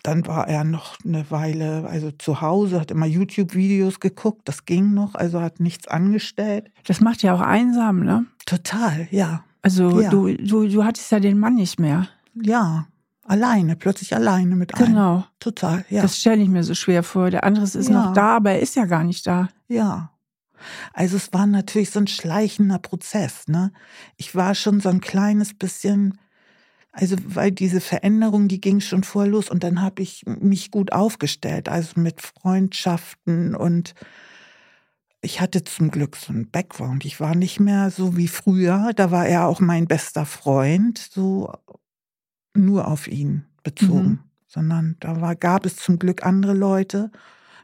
Dann 0.05 0.29
war 0.29 0.47
er 0.47 0.63
noch 0.63 0.97
eine 1.05 1.29
Weile, 1.33 1.89
also 1.89 2.13
zu 2.13 2.41
Hause, 2.41 2.81
hat 2.81 2.93
immer 2.93 3.05
YouTube-Videos 3.05 3.99
geguckt, 3.99 4.43
das 4.45 4.65
ging 4.65 4.95
noch, 4.95 5.17
also 5.17 5.41
hat 5.41 5.59
nichts 5.59 5.89
angestellt. 5.89 6.71
Das 6.87 7.01
macht 7.01 7.25
ja 7.25 7.35
auch 7.35 7.41
einsam, 7.41 8.05
ne? 8.05 8.27
Total, 8.47 9.09
ja. 9.11 9.43
Also 9.61 10.01
ja. 10.01 10.09
Du, 10.09 10.33
du, 10.37 10.69
du 10.69 10.85
hattest 10.85 11.11
ja 11.11 11.19
den 11.19 11.41
Mann 11.41 11.57
nicht 11.57 11.81
mehr. 11.81 12.09
Ja, 12.41 12.87
alleine, 13.31 13.77
plötzlich 13.77 14.15
alleine 14.15 14.57
mit 14.57 14.75
einem. 14.75 14.87
Genau. 14.89 15.25
Total, 15.39 15.85
ja. 15.89 16.03
Das 16.03 16.19
stelle 16.19 16.43
ich 16.43 16.49
mir 16.49 16.65
so 16.65 16.75
schwer 16.75 17.03
vor. 17.03 17.31
Der 17.31 17.45
andere 17.45 17.65
ist 17.65 17.77
ja. 17.77 17.91
noch 17.91 18.13
da, 18.13 18.37
aber 18.37 18.53
er 18.53 18.61
ist 18.61 18.77
ja 18.77 18.85
gar 18.87 19.05
nicht 19.05 19.27
da. 19.27 19.49
Ja. 19.69 20.11
Also 20.93 21.17
es 21.17 21.33
war 21.33 21.47
natürlich 21.47 21.91
so 21.91 22.01
ein 22.01 22.07
schleichender 22.07 22.79
Prozess, 22.79 23.49
ne? 23.49 23.73
Ich 24.17 24.35
war 24.35 24.55
schon 24.55 24.81
so 24.81 24.91
ein 24.91 25.01
kleines 25.01 25.55
bisschen 25.55 26.19
also 26.93 27.17
weil 27.25 27.53
diese 27.53 27.81
Veränderung, 27.81 28.49
die 28.49 28.61
ging 28.61 28.81
schon 28.81 29.05
vor 29.05 29.27
los 29.27 29.49
und 29.49 29.63
dann 29.63 29.81
habe 29.81 30.03
ich 30.03 30.25
mich 30.27 30.73
gut 30.73 30.93
aufgestellt, 30.93 31.69
also 31.69 32.01
mit 32.01 32.21
Freundschaften 32.21 33.55
und 33.55 33.95
ich 35.23 35.41
hatte 35.41 35.63
zum 35.63 35.93
Glück 35.93 36.17
so 36.17 36.33
einen 36.33 36.51
Background. 36.51 37.05
Ich 37.05 37.21
war 37.21 37.37
nicht 37.37 37.61
mehr 37.61 37.91
so 37.91 38.17
wie 38.17 38.27
früher, 38.27 38.93
da 38.97 39.13
war 39.13 39.27
er 39.27 39.47
auch 39.47 39.61
mein 39.61 39.87
bester 39.87 40.27
Freund, 40.27 40.99
so 40.99 41.53
nur 42.55 42.89
auf 42.89 43.07
ihn 43.07 43.45
bezogen, 43.63 44.09
mhm. 44.09 44.19
sondern 44.47 44.97
da 45.01 45.21
war, 45.21 45.37
gab 45.37 45.67
es 45.67 45.77
zum 45.77 45.99
Glück 45.99 46.25
andere 46.25 46.55
Leute. 46.55 47.11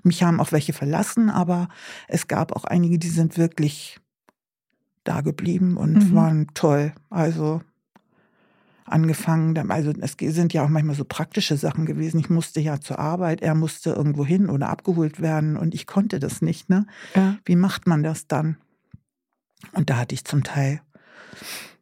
Mich 0.03 0.23
haben 0.23 0.41
auch 0.41 0.53
welche 0.53 0.73
verlassen, 0.73 1.31
aber 1.31 1.69
es 2.09 2.29
gab 2.29 2.53
auch 2.53 2.65
einige, 2.65 2.99
die 2.99 3.09
sind 3.09 3.37
wirklich 3.39 4.01
da 5.05 5.21
geblieben 5.21 5.77
und 5.77 6.11
mhm. 6.11 6.15
waren 6.15 6.47
toll. 6.55 6.93
Also 7.11 7.63
angefangen, 8.85 9.71
also 9.71 9.93
es 10.01 10.15
sind 10.19 10.53
ja 10.53 10.65
auch 10.65 10.69
manchmal 10.69 10.95
so 10.95 11.05
praktische 11.05 11.57
Sachen 11.57 11.87
gewesen. 11.87 12.21
Ich 12.21 12.31
musste 12.31 12.61
ja 12.61 12.81
zur 12.81 12.99
Arbeit, 12.99 13.43
er 13.43 13.55
musste 13.55 13.91
irgendwo 13.91 14.25
hin 14.25 14.49
oder 14.49 14.69
abgeholt 14.69 15.21
werden 15.21 15.57
und 15.57 15.75
ich 15.75 15.87
konnte 15.87 16.21
das 16.21 16.41
nicht. 16.43 16.69
Ne? 16.69 16.87
Ja. 17.15 17.37
Wie 17.45 17.57
macht 17.57 17.87
man 17.87 18.03
das 18.03 18.27
dann? 18.27 18.57
Und 19.73 19.91
da 19.91 19.97
hatte 19.97 20.15
ich 20.15 20.25
zum 20.25 20.45
Teil 20.45 20.81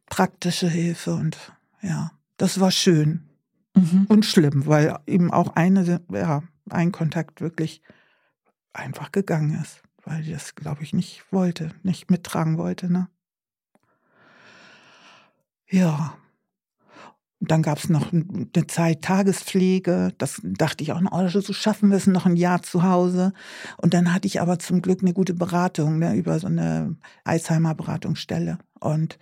praktische 0.07 0.69
Hilfe 0.69 1.13
und 1.13 1.53
ja, 1.81 2.11
das 2.37 2.59
war 2.59 2.71
schön 2.71 3.29
mhm. 3.75 4.05
und 4.09 4.25
schlimm, 4.25 4.65
weil 4.65 4.97
eben 5.07 5.31
auch 5.31 5.55
eine, 5.55 6.01
ja, 6.11 6.43
ein 6.69 6.91
Kontakt 6.91 7.41
wirklich 7.41 7.81
einfach 8.73 9.11
gegangen 9.11 9.59
ist, 9.61 9.81
weil 10.03 10.21
ich 10.21 10.31
das, 10.31 10.55
glaube 10.55 10.83
ich, 10.83 10.93
nicht 10.93 11.31
wollte, 11.31 11.71
nicht 11.83 12.09
mittragen 12.11 12.57
wollte. 12.57 12.91
Ne? 12.91 13.07
Ja, 15.67 16.17
dann 17.51 17.61
gab 17.61 17.77
es 17.77 17.89
noch 17.89 18.11
eine 18.13 18.67
Zeit 18.67 19.01
Tagespflege. 19.01 20.13
Das 20.17 20.41
dachte 20.43 20.83
ich 20.83 20.91
auch 20.93 21.01
noch, 21.01 21.11
oh, 21.11 21.27
so 21.27 21.53
schaffen 21.53 21.89
wir 21.89 21.97
es 21.97 22.07
noch 22.07 22.25
ein 22.25 22.35
Jahr 22.35 22.61
zu 22.61 22.83
Hause. 22.83 23.33
Und 23.77 23.93
dann 23.93 24.13
hatte 24.13 24.27
ich 24.27 24.41
aber 24.41 24.59
zum 24.59 24.81
Glück 24.81 25.01
eine 25.01 25.13
gute 25.13 25.33
Beratung 25.33 25.99
ne, 25.99 26.15
über 26.15 26.39
so 26.39 26.47
eine 26.47 26.95
Alzheimer-Beratungsstelle. 27.23 28.57
Und 28.79 29.17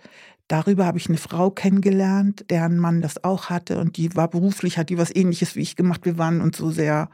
darüber 0.48 0.86
habe 0.86 0.98
ich 0.98 1.08
eine 1.08 1.18
Frau 1.18 1.50
kennengelernt, 1.50 2.46
deren 2.50 2.78
Mann 2.78 3.00
das 3.00 3.24
auch 3.24 3.50
hatte. 3.50 3.78
Und 3.78 3.96
die 3.96 4.14
war 4.14 4.28
beruflich, 4.28 4.78
hat 4.78 4.90
die 4.90 4.98
was 4.98 5.14
ähnliches 5.14 5.56
wie 5.56 5.62
ich 5.62 5.76
gemacht. 5.76 6.04
Wir 6.04 6.18
waren 6.18 6.40
uns 6.40 6.58
so 6.58 6.70
sehr, 6.70 7.08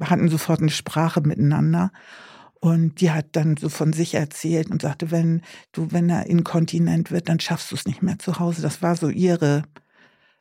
hatten 0.00 0.28
sofort 0.28 0.60
eine 0.60 0.70
Sprache 0.70 1.20
miteinander. 1.20 1.92
Und 2.60 3.00
die 3.00 3.10
hat 3.10 3.28
dann 3.32 3.56
so 3.56 3.70
von 3.70 3.94
sich 3.94 4.14
erzählt 4.14 4.70
und 4.70 4.82
sagte, 4.82 5.10
wenn 5.10 5.40
du, 5.72 5.92
wenn 5.92 6.10
er 6.10 6.26
inkontinent 6.26 7.10
wird, 7.10 7.30
dann 7.30 7.40
schaffst 7.40 7.70
du 7.70 7.74
es 7.74 7.86
nicht 7.86 8.02
mehr 8.02 8.18
zu 8.18 8.38
Hause. 8.38 8.60
Das 8.60 8.82
war 8.82 8.96
so 8.96 9.08
ihre 9.08 9.62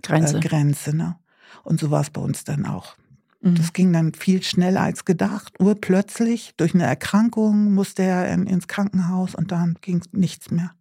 Grenze. 0.01 0.37
Äh, 0.37 0.39
Grenze 0.39 0.95
ne? 0.95 1.17
Und 1.63 1.79
so 1.79 1.91
war 1.91 2.01
es 2.01 2.09
bei 2.09 2.21
uns 2.21 2.43
dann 2.43 2.65
auch. 2.65 2.95
Mhm. 3.41 3.55
Das 3.55 3.73
ging 3.73 3.93
dann 3.93 4.13
viel 4.13 4.43
schneller 4.43 4.81
als 4.81 5.05
gedacht. 5.05 5.59
Urplötzlich, 5.59 6.53
durch 6.57 6.73
eine 6.73 6.85
Erkrankung, 6.85 7.73
musste 7.73 8.03
er 8.03 8.31
in, 8.31 8.47
ins 8.47 8.67
Krankenhaus 8.67 9.35
und 9.35 9.51
dann 9.51 9.77
ging 9.81 10.01
nichts 10.11 10.51
mehr. 10.51 10.73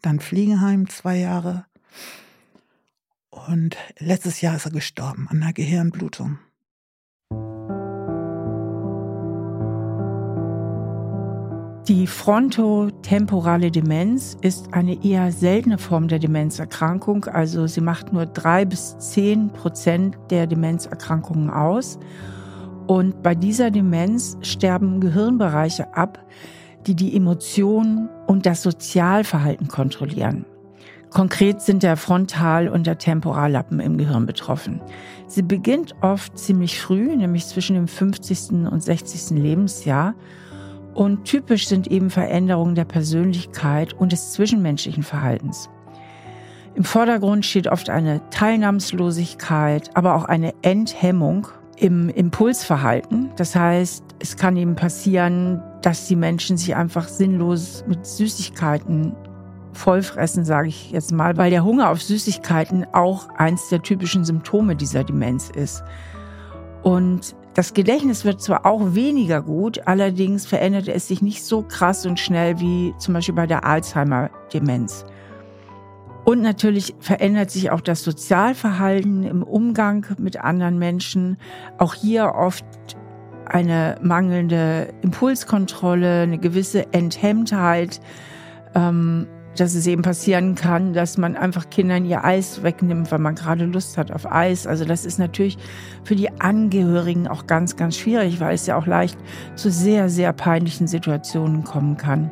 Dann 0.00 0.20
Fliegenheim, 0.20 0.88
zwei 0.88 1.18
Jahre. 1.18 1.66
Und 3.30 3.76
letztes 3.98 4.40
Jahr 4.40 4.56
ist 4.56 4.66
er 4.66 4.72
gestorben 4.72 5.28
an 5.28 5.42
einer 5.42 5.52
Gehirnblutung. 5.52 6.38
Die 11.88 12.06
frontotemporale 12.06 13.72
Demenz 13.72 14.36
ist 14.40 14.72
eine 14.72 15.04
eher 15.04 15.32
seltene 15.32 15.78
Form 15.78 16.06
der 16.06 16.20
Demenzerkrankung. 16.20 17.24
Also 17.24 17.66
sie 17.66 17.80
macht 17.80 18.12
nur 18.12 18.24
drei 18.26 18.64
bis 18.64 18.96
zehn 18.98 19.50
Prozent 19.50 20.16
der 20.30 20.46
Demenzerkrankungen 20.46 21.50
aus. 21.50 21.98
Und 22.86 23.24
bei 23.24 23.34
dieser 23.34 23.72
Demenz 23.72 24.38
sterben 24.42 25.00
Gehirnbereiche 25.00 25.92
ab, 25.96 26.24
die 26.86 26.94
die 26.94 27.16
Emotionen 27.16 28.08
und 28.28 28.46
das 28.46 28.62
Sozialverhalten 28.62 29.66
kontrollieren. 29.66 30.44
Konkret 31.10 31.62
sind 31.62 31.82
der 31.82 31.96
Frontal- 31.96 32.68
und 32.68 32.86
der 32.86 32.98
Temporallappen 32.98 33.80
im 33.80 33.98
Gehirn 33.98 34.24
betroffen. 34.24 34.80
Sie 35.26 35.42
beginnt 35.42 35.96
oft 36.00 36.38
ziemlich 36.38 36.80
früh, 36.80 37.16
nämlich 37.16 37.44
zwischen 37.46 37.74
dem 37.74 37.88
50. 37.88 38.70
und 38.70 38.84
60. 38.84 39.36
Lebensjahr 39.36 40.14
und 40.94 41.24
typisch 41.24 41.68
sind 41.68 41.86
eben 41.86 42.10
Veränderungen 42.10 42.74
der 42.74 42.84
Persönlichkeit 42.84 43.94
und 43.94 44.12
des 44.12 44.32
zwischenmenschlichen 44.32 45.02
Verhaltens. 45.02 45.68
Im 46.74 46.84
Vordergrund 46.84 47.44
steht 47.44 47.68
oft 47.68 47.90
eine 47.90 48.20
Teilnahmslosigkeit, 48.30 49.90
aber 49.94 50.14
auch 50.14 50.24
eine 50.24 50.54
Enthemmung 50.62 51.48
im 51.76 52.08
Impulsverhalten. 52.08 53.30
Das 53.36 53.54
heißt, 53.54 54.04
es 54.20 54.36
kann 54.36 54.56
eben 54.56 54.74
passieren, 54.74 55.62
dass 55.82 56.06
die 56.06 56.16
Menschen 56.16 56.56
sich 56.56 56.74
einfach 56.74 57.08
sinnlos 57.08 57.84
mit 57.86 58.06
Süßigkeiten 58.06 59.14
vollfressen, 59.72 60.44
sage 60.44 60.68
ich 60.68 60.92
jetzt 60.92 61.12
mal, 61.12 61.36
weil 61.36 61.50
der 61.50 61.64
Hunger 61.64 61.90
auf 61.90 62.02
Süßigkeiten 62.02 62.86
auch 62.92 63.28
eins 63.36 63.68
der 63.68 63.82
typischen 63.82 64.24
Symptome 64.24 64.76
dieser 64.76 65.04
Demenz 65.04 65.50
ist. 65.50 65.82
Und 66.82 67.34
das 67.54 67.74
Gedächtnis 67.74 68.24
wird 68.24 68.40
zwar 68.40 68.64
auch 68.64 68.94
weniger 68.94 69.42
gut, 69.42 69.86
allerdings 69.86 70.46
verändert 70.46 70.88
es 70.88 71.08
sich 71.08 71.20
nicht 71.20 71.44
so 71.44 71.62
krass 71.62 72.06
und 72.06 72.18
schnell 72.18 72.58
wie 72.60 72.94
zum 72.98 73.14
Beispiel 73.14 73.34
bei 73.34 73.46
der 73.46 73.64
Alzheimer-Demenz. 73.64 75.04
Und 76.24 76.40
natürlich 76.40 76.94
verändert 77.00 77.50
sich 77.50 77.70
auch 77.70 77.80
das 77.80 78.02
Sozialverhalten 78.04 79.24
im 79.24 79.42
Umgang 79.42 80.06
mit 80.18 80.40
anderen 80.40 80.78
Menschen. 80.78 81.36
Auch 81.78 81.94
hier 81.94 82.34
oft 82.34 82.64
eine 83.44 83.98
mangelnde 84.02 84.94
Impulskontrolle, 85.02 86.22
eine 86.22 86.38
gewisse 86.38 86.92
Enthemmtheit. 86.92 88.00
Ähm, 88.74 89.26
dass 89.56 89.74
es 89.74 89.86
eben 89.86 90.02
passieren 90.02 90.54
kann, 90.54 90.92
dass 90.92 91.18
man 91.18 91.36
einfach 91.36 91.68
Kindern 91.70 92.04
ihr 92.04 92.24
Eis 92.24 92.62
wegnimmt, 92.62 93.10
weil 93.12 93.18
man 93.18 93.34
gerade 93.34 93.64
Lust 93.64 93.98
hat 93.98 94.10
auf 94.10 94.30
Eis. 94.30 94.66
Also 94.66 94.84
das 94.84 95.04
ist 95.04 95.18
natürlich 95.18 95.58
für 96.04 96.16
die 96.16 96.30
Angehörigen 96.40 97.28
auch 97.28 97.46
ganz, 97.46 97.76
ganz 97.76 97.96
schwierig, 97.96 98.40
weil 98.40 98.54
es 98.54 98.66
ja 98.66 98.76
auch 98.76 98.86
leicht 98.86 99.18
zu 99.54 99.70
sehr, 99.70 100.08
sehr 100.08 100.32
peinlichen 100.32 100.86
Situationen 100.86 101.64
kommen 101.64 101.96
kann. 101.96 102.30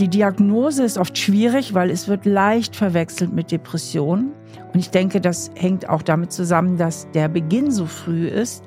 Die 0.00 0.08
Diagnose 0.08 0.82
ist 0.82 0.98
oft 0.98 1.16
schwierig, 1.16 1.72
weil 1.72 1.88
es 1.90 2.08
wird 2.08 2.26
leicht 2.26 2.74
verwechselt 2.74 3.32
mit 3.32 3.52
Depressionen. 3.52 4.32
Und 4.72 4.80
ich 4.80 4.90
denke, 4.90 5.20
das 5.20 5.52
hängt 5.54 5.88
auch 5.88 6.02
damit 6.02 6.32
zusammen, 6.32 6.76
dass 6.78 7.08
der 7.12 7.28
Beginn 7.28 7.70
so 7.70 7.86
früh 7.86 8.26
ist, 8.26 8.64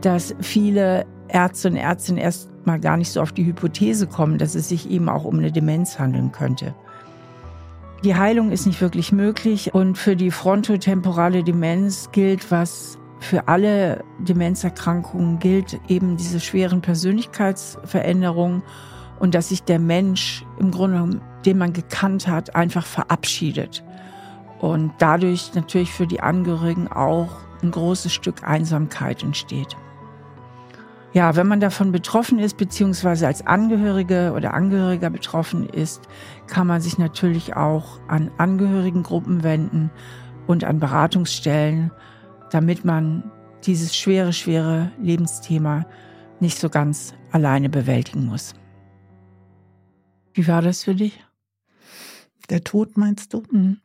dass 0.00 0.34
viele 0.40 1.04
Ärzte 1.28 1.68
und 1.68 1.76
Ärztinnen 1.76 2.18
erst 2.18 2.48
mal 2.66 2.80
gar 2.80 2.96
nicht 2.96 3.10
so 3.10 3.20
auf 3.20 3.32
die 3.32 3.46
Hypothese 3.46 4.06
kommen, 4.06 4.38
dass 4.38 4.54
es 4.54 4.68
sich 4.68 4.90
eben 4.90 5.08
auch 5.08 5.24
um 5.24 5.38
eine 5.38 5.52
Demenz 5.52 5.98
handeln 5.98 6.32
könnte. 6.32 6.74
Die 8.04 8.14
Heilung 8.14 8.50
ist 8.50 8.66
nicht 8.66 8.80
wirklich 8.80 9.10
möglich 9.12 9.74
und 9.74 9.96
für 9.96 10.16
die 10.16 10.30
frontotemporale 10.30 11.42
Demenz 11.42 12.10
gilt, 12.12 12.50
was 12.50 12.98
für 13.20 13.48
alle 13.48 14.04
Demenzerkrankungen 14.18 15.38
gilt, 15.38 15.80
eben 15.88 16.16
diese 16.16 16.38
schweren 16.40 16.82
Persönlichkeitsveränderungen 16.82 18.62
und 19.18 19.34
dass 19.34 19.48
sich 19.48 19.62
der 19.62 19.78
Mensch 19.78 20.44
im 20.58 20.70
Grunde, 20.70 21.20
den 21.44 21.58
man 21.58 21.72
gekannt 21.72 22.28
hat, 22.28 22.54
einfach 22.54 22.84
verabschiedet. 22.84 23.82
Und 24.60 24.92
dadurch 24.98 25.54
natürlich 25.54 25.90
für 25.92 26.06
die 26.06 26.20
Angehörigen 26.20 26.88
auch 26.88 27.30
ein 27.62 27.70
großes 27.70 28.12
Stück 28.12 28.44
Einsamkeit 28.44 29.22
entsteht. 29.22 29.76
Ja, 31.16 31.34
wenn 31.34 31.46
man 31.46 31.60
davon 31.60 31.92
betroffen 31.92 32.38
ist, 32.38 32.58
beziehungsweise 32.58 33.26
als 33.26 33.46
Angehörige 33.46 34.34
oder 34.36 34.52
Angehöriger 34.52 35.08
betroffen 35.08 35.66
ist, 35.66 36.02
kann 36.46 36.66
man 36.66 36.82
sich 36.82 36.98
natürlich 36.98 37.56
auch 37.56 37.98
an 38.06 38.30
Angehörigengruppen 38.36 39.42
wenden 39.42 39.90
und 40.46 40.62
an 40.64 40.78
Beratungsstellen, 40.78 41.90
damit 42.50 42.84
man 42.84 43.32
dieses 43.64 43.96
schwere, 43.96 44.34
schwere 44.34 44.92
Lebensthema 45.00 45.86
nicht 46.40 46.58
so 46.58 46.68
ganz 46.68 47.14
alleine 47.32 47.70
bewältigen 47.70 48.26
muss. 48.26 48.52
Wie 50.34 50.46
war 50.46 50.60
das 50.60 50.84
für 50.84 50.94
dich? 50.94 51.24
Der 52.50 52.62
Tod 52.62 52.98
meinst 52.98 53.32
du? 53.32 53.42
Mhm. 53.50 53.78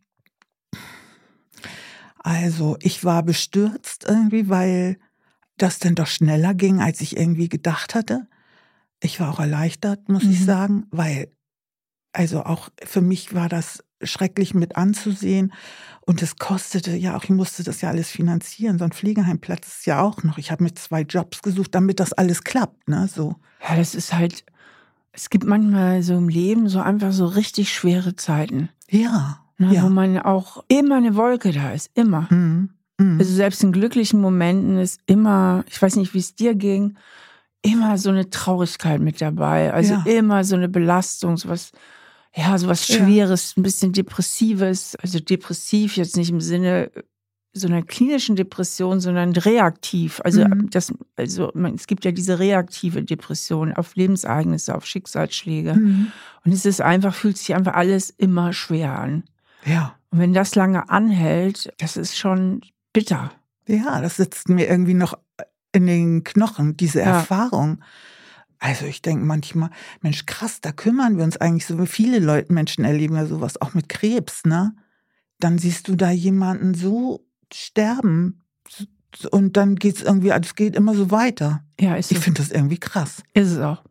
Also 2.17 2.75
ich 2.81 3.05
war 3.05 3.23
bestürzt 3.23 4.03
irgendwie, 4.05 4.49
weil 4.49 4.97
das 5.57 5.79
dann 5.79 5.95
doch 5.95 6.07
schneller 6.07 6.53
ging, 6.53 6.81
als 6.81 7.01
ich 7.01 7.17
irgendwie 7.17 7.49
gedacht 7.49 7.95
hatte. 7.95 8.27
Ich 9.01 9.19
war 9.19 9.31
auch 9.31 9.39
erleichtert, 9.39 10.09
muss 10.09 10.23
mhm. 10.23 10.31
ich 10.31 10.45
sagen, 10.45 10.85
weil 10.91 11.31
also 12.13 12.43
auch 12.43 12.69
für 12.83 13.01
mich 13.01 13.33
war 13.33 13.49
das 13.49 13.83
schrecklich 14.03 14.53
mit 14.53 14.75
anzusehen. 14.75 15.53
Und 16.01 16.21
es 16.21 16.37
kostete 16.37 16.95
ja 16.95 17.15
auch, 17.15 17.23
ich 17.23 17.29
musste 17.29 17.63
das 17.63 17.81
ja 17.81 17.89
alles 17.89 18.09
finanzieren. 18.09 18.79
So 18.79 18.85
ein 18.85 18.91
Pflegeheimplatz 18.91 19.67
ist 19.67 19.85
ja 19.85 20.01
auch 20.01 20.23
noch. 20.23 20.37
Ich 20.37 20.51
habe 20.51 20.63
mir 20.63 20.73
zwei 20.73 21.01
Jobs 21.01 21.41
gesucht, 21.41 21.73
damit 21.75 21.99
das 21.99 22.11
alles 22.13 22.43
klappt, 22.43 22.89
ne? 22.89 23.07
So. 23.07 23.35
Ja, 23.67 23.75
das 23.75 23.95
ist 23.95 24.13
halt, 24.13 24.43
es 25.11 25.29
gibt 25.29 25.45
manchmal 25.45 26.01
so 26.03 26.17
im 26.17 26.27
Leben 26.27 26.67
so 26.67 26.79
einfach 26.79 27.11
so 27.11 27.27
richtig 27.27 27.73
schwere 27.73 28.15
Zeiten. 28.15 28.69
Ja. 28.89 29.45
Ne, 29.57 29.75
ja. 29.75 29.83
Wo 29.83 29.89
man 29.89 30.17
auch 30.17 30.63
immer 30.67 30.97
eine 30.97 31.15
Wolke 31.15 31.51
da 31.51 31.71
ist, 31.71 31.91
immer. 31.93 32.27
Mhm. 32.31 32.71
Mhm. 33.01 33.19
Also 33.19 33.33
selbst 33.33 33.63
in 33.63 33.71
glücklichen 33.71 34.21
Momenten 34.21 34.77
ist 34.77 35.01
immer, 35.05 35.63
ich 35.69 35.81
weiß 35.81 35.95
nicht, 35.95 36.13
wie 36.13 36.19
es 36.19 36.35
dir 36.35 36.55
ging, 36.55 36.97
immer 37.61 37.97
so 37.97 38.09
eine 38.09 38.29
Traurigkeit 38.29 39.01
mit 39.01 39.21
dabei. 39.21 39.73
Also 39.73 39.93
ja. 39.93 40.03
immer 40.05 40.43
so 40.43 40.55
eine 40.55 40.69
Belastung, 40.69 41.37
sowas 41.37 41.71
ja, 42.35 42.57
so 42.57 42.67
was 42.67 42.87
Schweres, 42.87 43.55
ja. 43.55 43.59
ein 43.59 43.63
bisschen 43.63 43.91
Depressives. 43.91 44.95
Also 44.95 45.19
depressiv 45.19 45.97
jetzt 45.97 46.15
nicht 46.15 46.29
im 46.29 46.41
Sinne 46.41 46.91
so 47.53 47.67
einer 47.67 47.81
klinischen 47.81 48.37
Depression, 48.37 49.01
sondern 49.01 49.33
reaktiv. 49.33 50.21
Also, 50.23 50.45
mhm. 50.45 50.69
das, 50.69 50.93
also 51.17 51.51
es 51.75 51.87
gibt 51.87 52.05
ja 52.05 52.11
diese 52.11 52.39
reaktive 52.39 53.03
Depression 53.03 53.73
auf 53.73 53.95
Lebensereignisse, 53.95 54.73
auf 54.73 54.85
Schicksalsschläge. 54.85 55.73
Mhm. 55.73 56.11
Und 56.45 56.53
es 56.53 56.65
ist 56.65 56.79
einfach, 56.79 57.13
fühlt 57.13 57.37
sich 57.37 57.53
einfach 57.53 57.73
alles 57.73 58.09
immer 58.09 58.53
schwer 58.53 58.97
an. 58.97 59.23
Ja. 59.65 59.95
Und 60.11 60.19
wenn 60.19 60.33
das 60.33 60.55
lange 60.55 60.89
anhält, 60.89 61.73
das 61.77 61.97
ist 61.97 62.17
schon 62.17 62.61
bitter. 62.93 63.31
Ja, 63.67 64.01
das 64.01 64.17
sitzt 64.17 64.49
mir 64.49 64.67
irgendwie 64.67 64.93
noch 64.93 65.17
in 65.71 65.85
den 65.85 66.23
Knochen, 66.23 66.75
diese 66.77 66.99
ja. 66.99 67.05
Erfahrung. 67.19 67.81
Also 68.59 68.85
ich 68.85 69.01
denke 69.01 69.25
manchmal, 69.25 69.69
Mensch, 70.01 70.25
krass, 70.25 70.61
da 70.61 70.71
kümmern 70.71 71.17
wir 71.17 71.23
uns 71.23 71.37
eigentlich 71.37 71.65
so. 71.65 71.83
Viele 71.85 72.19
Leute, 72.19 72.53
Menschen 72.53 72.85
erleben 72.85 73.15
ja 73.15 73.25
sowas, 73.25 73.59
auch 73.59 73.73
mit 73.73 73.89
Krebs, 73.89 74.45
ne? 74.45 74.75
Dann 75.39 75.57
siehst 75.57 75.87
du 75.87 75.95
da 75.95 76.11
jemanden 76.11 76.75
so 76.75 77.25
sterben 77.51 78.41
und 79.31 79.57
dann 79.57 79.75
geht's 79.75 80.01
irgendwie, 80.01 80.29
es 80.29 80.55
geht 80.55 80.75
immer 80.75 80.93
so 80.93 81.09
weiter. 81.11 81.63
Ja, 81.79 81.95
ist 81.95 82.11
Ich 82.11 82.17
so. 82.17 82.23
finde 82.23 82.41
das 82.41 82.51
irgendwie 82.51 82.77
krass. 82.77 83.23
Ist 83.33 83.49
es 83.51 83.57
auch. 83.59 83.83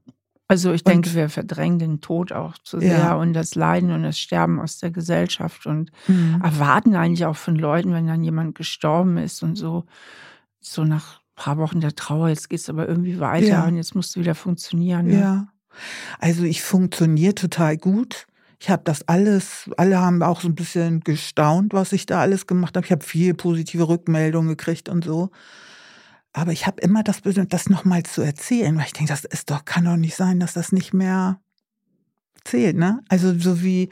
Also 0.51 0.73
ich 0.73 0.83
denke, 0.83 1.15
wir 1.15 1.29
verdrängen 1.29 1.79
den 1.79 2.01
Tod 2.01 2.33
auch 2.33 2.59
zu 2.59 2.81
sehr 2.81 2.99
ja. 2.99 3.15
und 3.15 3.35
das 3.35 3.55
Leiden 3.55 3.93
und 3.93 4.03
das 4.03 4.19
Sterben 4.19 4.59
aus 4.59 4.79
der 4.79 4.91
Gesellschaft 4.91 5.65
und 5.65 5.93
mhm. 6.09 6.41
erwarten 6.43 6.97
eigentlich 6.97 7.25
auch 7.25 7.37
von 7.37 7.55
Leuten, 7.55 7.93
wenn 7.93 8.09
dann 8.09 8.25
jemand 8.25 8.57
gestorben 8.57 9.17
ist 9.17 9.45
und 9.45 9.55
so, 9.55 9.85
so 10.59 10.83
nach 10.83 11.21
paar 11.37 11.57
Wochen 11.59 11.81
der 11.81 11.95
Trauer, 11.95 12.31
jetzt 12.31 12.51
geht 12.51 12.59
es 12.59 12.69
aber 12.69 12.89
irgendwie 12.89 13.21
weiter 13.21 13.47
ja. 13.47 13.65
und 13.65 13.77
jetzt 13.77 13.95
musst 13.95 14.17
du 14.17 14.21
wieder 14.21 14.35
funktionieren. 14.35 15.07
Ne? 15.07 15.21
Ja. 15.21 15.49
Also 16.19 16.43
ich 16.43 16.63
funktioniere 16.63 17.37
total 17.37 17.77
gut. 17.77 18.27
Ich 18.59 18.71
habe 18.71 18.83
das 18.85 19.07
alles, 19.07 19.71
alle 19.77 20.01
haben 20.01 20.21
auch 20.21 20.41
so 20.41 20.49
ein 20.49 20.57
bisschen 20.57 20.99
gestaunt, 21.03 21.75
was 21.75 21.93
ich 21.93 22.07
da 22.07 22.21
alles 22.21 22.49
gemacht 22.49 22.77
habe. 22.77 22.85
Ich 22.85 22.91
habe 22.91 23.05
viel 23.05 23.35
positive 23.35 23.87
Rückmeldungen 23.87 24.49
gekriegt 24.49 24.89
und 24.89 25.05
so. 25.05 25.31
Aber 26.33 26.53
ich 26.53 26.67
habe 26.67 26.81
immer 26.81 27.03
das 27.03 27.23
Bedürfnis, 27.23 27.49
das 27.49 27.71
nochmal 27.71 28.05
zu 28.05 28.23
erzählen, 28.23 28.77
weil 28.77 28.87
ich 28.87 28.93
denke, 28.93 29.13
das 29.13 29.25
ist 29.25 29.51
doch, 29.51 29.65
kann 29.65 29.85
doch 29.85 29.97
nicht 29.97 30.15
sein, 30.15 30.39
dass 30.39 30.53
das 30.53 30.73
nicht 30.73 30.95
mehr 30.95 31.41
zählt, 32.45 32.77
ne? 32.77 33.01
Also 33.09 33.37
so 33.39 33.63
wie 33.63 33.91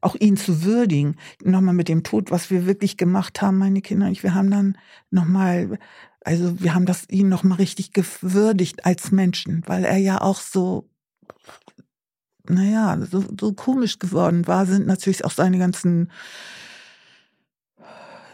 auch 0.00 0.16
ihn 0.16 0.36
zu 0.36 0.64
würdigen. 0.64 1.16
Nochmal 1.42 1.74
mit 1.74 1.88
dem 1.88 2.02
Tod, 2.02 2.30
was 2.30 2.50
wir 2.50 2.66
wirklich 2.66 2.96
gemacht 2.96 3.40
haben, 3.40 3.58
meine 3.58 3.82
Kinder 3.82 4.06
und 4.06 4.12
ich, 4.12 4.22
wir 4.22 4.34
haben 4.34 4.50
dann 4.50 4.78
nochmal 5.10 5.78
also 6.24 6.60
wir 6.60 6.74
haben 6.74 6.86
das 6.86 7.08
ihn 7.08 7.28
noch 7.28 7.42
mal 7.42 7.56
richtig 7.56 7.92
gewürdigt 7.92 8.84
als 8.86 9.10
Menschen, 9.10 9.62
weil 9.66 9.84
er 9.84 9.96
ja 9.96 10.20
auch 10.20 10.40
so, 10.40 10.88
naja, 12.48 12.98
so, 13.10 13.24
so 13.38 13.52
komisch 13.52 13.98
geworden 13.98 14.46
war, 14.46 14.66
sind 14.66 14.86
natürlich 14.86 15.24
auch 15.24 15.30
seine 15.30 15.58
ganzen, 15.58 16.10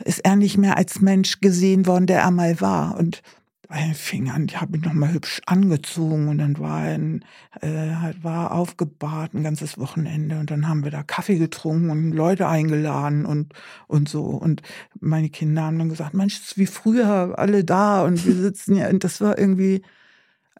ist 0.05 0.25
er 0.25 0.37
nicht 0.37 0.59
mehr 0.59 0.77
als 0.77 1.01
Mensch 1.01 1.41
gesehen 1.41 1.87
worden, 1.87 2.07
der 2.07 2.21
er 2.21 2.31
mal 2.31 2.61
war. 2.61 2.97
Und 2.99 3.23
er 3.71 3.95
fing 3.95 4.31
an, 4.31 4.47
ich 4.49 4.59
habe 4.59 4.79
ihn 4.79 4.83
nochmal 4.83 5.13
hübsch 5.13 5.43
angezogen 5.45 6.29
und 6.29 6.39
dann 6.39 6.59
war 6.59 6.87
er 6.87 6.99
äh, 7.61 8.15
war 8.23 8.53
aufgebahrt 8.53 9.35
ein 9.35 9.43
ganzes 9.43 9.77
Wochenende 9.77 10.39
und 10.39 10.51
dann 10.51 10.69
haben 10.69 10.85
wir 10.85 10.91
da 10.91 11.03
Kaffee 11.03 11.39
getrunken 11.39 11.91
und 11.91 12.13
Leute 12.13 12.49
eingeladen 12.49 13.27
und, 13.27 13.53
und 13.87 14.09
so. 14.09 14.25
Und 14.25 14.63
meine 15.01 15.29
Kinder 15.29 15.65
haben 15.65 15.79
dann 15.79 15.91
gesagt, 15.91 16.15
Mensch, 16.15 16.37
es 16.37 16.47
ist 16.49 16.59
wie 16.59 16.67
früher 16.67 17.39
alle 17.39 17.63
da 17.63 18.05
und 18.05 18.25
wir 18.25 18.35
sitzen 18.35 18.75
ja, 18.77 18.89
und 18.89 19.05
das 19.05 19.21
war 19.21 19.39
irgendwie, 19.39 19.83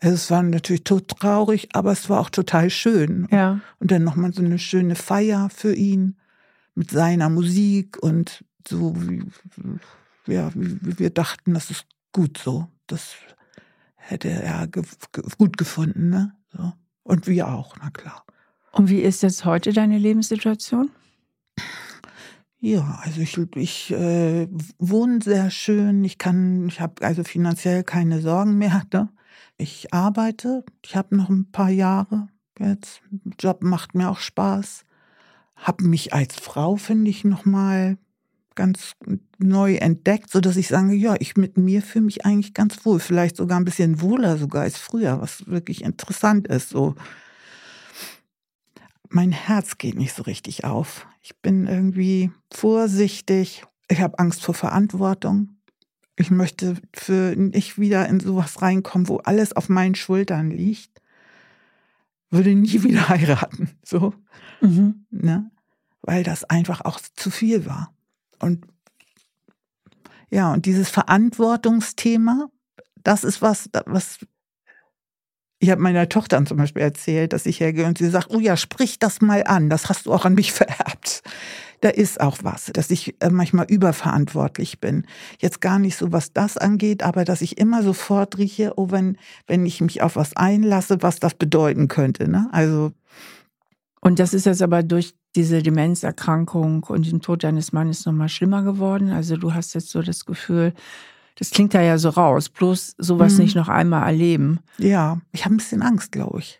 also 0.01 0.15
es 0.15 0.31
war 0.31 0.43
natürlich 0.43 0.85
tot 0.85 1.09
traurig, 1.09 1.69
aber 1.73 1.93
es 1.93 2.11
war 2.11 2.21
auch 2.21 2.31
total 2.31 2.69
schön. 2.69 3.27
Ja. 3.31 3.61
Und 3.79 3.91
dann 3.91 4.05
nochmal 4.05 4.35
so 4.35 4.43
eine 4.43 4.59
schöne 4.59 4.97
Feier 4.97 5.49
für 5.49 5.75
ihn 5.75 6.17
mit 6.75 6.91
seiner 6.91 7.31
Musik 7.31 7.97
und 8.03 8.45
so, 8.69 8.95
wie, 8.97 9.23
ja, 10.27 10.51
wie 10.55 10.99
wir 10.99 11.09
dachten, 11.09 11.55
das 11.55 11.71
ist 11.71 11.87
gut 12.13 12.37
so 12.37 12.69
das 12.89 13.15
hätte 13.97 14.29
er 14.29 14.67
ge 14.67 14.83
gut 15.39 15.57
gefunden. 15.57 16.11
Ne? 16.11 16.35
So. 16.53 16.73
Und 17.05 17.27
wir 17.27 17.49
auch, 17.49 17.77
na 17.81 17.91
klar. 17.91 18.25
Und 18.73 18.89
wie 18.89 19.01
ist 19.01 19.23
jetzt 19.23 19.45
heute 19.45 19.73
deine 19.73 19.99
Lebenssituation? 19.99 20.91
Ja, 22.61 23.01
also 23.03 23.21
ich, 23.21 23.39
ich 23.57 23.91
äh, 23.93 24.49
wohne 24.79 25.21
sehr 25.23 25.51
schön. 25.51 26.05
Ich 26.05 26.19
kann, 26.19 26.69
ich 26.69 26.81
habe 26.81 27.07
also 27.07 27.23
finanziell 27.23 27.85
keine 27.85 28.21
Sorgen 28.21 28.59
mehr. 28.59 28.83
Ne? 28.93 29.09
Ich 29.57 29.95
arbeite. 29.95 30.65
Ich 30.85 30.97
habe 30.97 31.17
noch 31.17 31.29
ein 31.29 31.51
paar 31.51 31.71
Jahre 31.71 32.29
jetzt. 32.59 33.01
Job 33.39 33.63
macht 33.63 33.95
mir 33.95 34.11
auch 34.11 34.19
Spaß. 34.19 34.85
Habe 35.57 35.85
mich 35.85 36.13
als 36.13 36.37
Frau 36.37 36.77
finde 36.77 37.11
ich 37.11 37.25
noch 37.25 37.45
mal 37.45 37.97
ganz 38.55 38.95
neu 39.39 39.77
entdeckt, 39.77 40.31
so 40.31 40.41
dass 40.41 40.57
ich 40.57 40.69
sage, 40.69 40.95
ja, 40.95 41.15
ich 41.19 41.37
mit 41.37 41.57
mir 41.57 41.81
fühle 41.83 42.07
mich 42.07 42.27
eigentlich 42.27 42.55
ganz 42.55 42.85
wohl, 42.85 43.01
vielleicht 43.01 43.37
sogar 43.37 43.59
ein 43.59 43.65
bisschen 43.65 44.01
wohler 44.01 44.37
sogar 44.37 44.63
als 44.63 44.77
früher, 44.77 45.21
was 45.21 45.47
wirklich 45.47 45.83
interessant 45.83 46.49
ist. 46.49 46.71
So, 46.71 46.97
mein 49.09 49.33
Herz 49.33 49.79
geht 49.79 49.95
nicht 49.95 50.15
so 50.15 50.25
richtig 50.25 50.65
auf. 50.65 51.07
Ich 51.23 51.37
bin 51.41 51.67
irgendwie 51.67 52.31
vorsichtig. 52.53 53.65
Ich 53.89 54.01
habe 54.01 54.19
Angst 54.19 54.43
vor 54.43 54.55
Verantwortung. 54.55 55.51
Ich 56.17 56.31
möchte 56.31 56.75
für 56.93 57.37
nicht 57.37 57.79
wieder 57.79 58.09
in 58.09 58.19
sowas 58.19 58.61
reinkommen, 58.61 59.09
wo 59.09 59.19
alles 59.19 59.53
auf 59.55 59.69
meinen 59.69 59.95
Schultern 59.95 60.51
liegt. 60.51 61.01
Würde 62.31 62.55
nie 62.55 62.83
wieder 62.83 63.09
heiraten, 63.09 63.71
so, 63.85 64.15
mhm. 64.61 65.07
ne? 65.11 65.51
weil 66.03 66.25
das 66.25 66.45
einfach 66.45 66.81
auch 66.85 67.01
zu 67.01 67.31
viel 67.31 67.67
war. 67.67 67.95
Und 68.41 68.67
ja, 70.31 70.53
und 70.53 70.67
dieses 70.67 70.91
Verantwortungsthema, 70.91 72.49
das 73.03 73.25
ist 73.25 73.43
was, 73.43 73.71
was 73.87 74.19
ich 75.61 75.71
habe 75.71 75.83
meiner 75.83 76.09
Tochter 76.09 76.45
zum 76.45 76.57
Beispiel 76.57 76.83
erzählt, 76.83 77.33
dass 77.33 77.45
ich 77.45 77.59
hergehe 77.59 77.87
und 77.87 77.99
sie 77.99 78.09
sagt, 78.09 78.31
oh 78.31 78.39
ja, 78.39 78.57
sprich 78.57 79.01
das 79.01 79.21
mal 79.21 79.43
an, 79.45 79.69
das 79.69 79.89
hast 79.89 80.07
du 80.07 80.13
auch 80.13 80.25
an 80.25 80.35
mich 80.35 80.53
vererbt. 80.55 81.23
Da 81.81 81.91
ist 81.91 82.21
auch 82.21 82.39
was, 82.43 82.67
dass 82.67 82.91
ich 82.91 83.15
äh, 83.21 83.31
manchmal 83.31 83.67
überverantwortlich 83.69 84.81
bin. 84.81 85.05
Jetzt 85.39 85.61
gar 85.61 85.79
nicht 85.79 85.97
so, 85.97 86.13
was 86.13 86.33
das 86.33 86.57
angeht, 86.57 87.03
aber 87.03 87.25
dass 87.25 87.41
ich 87.41 87.59
immer 87.59 87.83
sofort 87.83 88.39
rieche, 88.39 88.73
oh, 88.77 88.91
wenn, 88.91 89.17
wenn 89.47 89.65
ich 89.65 89.81
mich 89.81 90.03
auf 90.03 90.17
was 90.17 90.37
einlasse, 90.37 91.03
was 91.03 91.21
das 91.21 91.35
bedeuten 91.35 91.87
könnte. 91.87 92.29
Ne? 92.29 92.49
Also 92.53 92.93
und 94.01 94.19
das 94.19 94.35
ist 94.35 94.47
jetzt 94.47 94.63
aber 94.63 94.83
durch 94.83 95.15
diese 95.39 95.63
Demenzerkrankung 95.63 96.83
und 96.83 97.07
den 97.07 97.21
Tod 97.21 97.45
deines 97.45 97.73
Mannes 97.73 98.05
nochmal 98.05 98.29
schlimmer 98.29 98.65
geworden. 98.65 99.13
Also 99.13 99.37
du 99.37 99.55
hast 99.55 99.73
jetzt 99.75 99.91
so 99.91 100.03
das 100.03 100.25
Gefühl, 100.25 100.75
das 101.37 101.51
klingt 101.51 101.75
da 101.75 101.81
ja 101.81 101.97
so 101.97 102.09
raus, 102.09 102.49
bloß 102.49 102.97
sowas 102.99 103.35
mhm. 103.35 103.39
nicht 103.45 103.55
noch 103.55 103.69
einmal 103.69 104.03
erleben. 104.03 104.59
Ja, 104.79 105.21
ich 105.31 105.45
habe 105.45 105.55
ein 105.55 105.59
bisschen 105.59 105.83
Angst, 105.83 106.11
glaube 106.11 106.41
ich. 106.41 106.59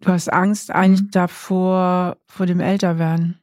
Du 0.00 0.08
hast 0.10 0.32
Angst 0.32 0.72
eigentlich 0.72 1.02
mhm. 1.02 1.10
davor, 1.12 2.16
vor 2.26 2.46
dem 2.46 2.58
Älterwerden. 2.58 3.38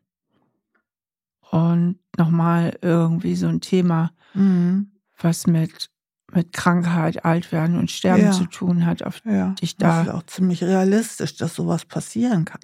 Und 1.50 1.98
nochmal 2.18 2.78
irgendwie 2.82 3.36
so 3.36 3.48
ein 3.48 3.62
Thema, 3.62 4.12
mhm. 4.34 4.92
was 5.18 5.48
mit 5.48 5.90
mit 6.34 6.54
Krankheit, 6.54 7.26
Altwerden 7.26 7.78
und 7.78 7.92
Sterben 7.92 8.24
ja. 8.24 8.32
zu 8.32 8.46
tun 8.46 8.86
hat, 8.86 9.04
auf 9.04 9.22
ja. 9.26 9.50
dich 9.62 9.76
da. 9.76 10.00
Das 10.00 10.08
ist 10.08 10.14
auch 10.14 10.26
ziemlich 10.28 10.64
realistisch, 10.64 11.36
dass 11.36 11.56
sowas 11.56 11.84
passieren 11.84 12.46
kann. 12.46 12.62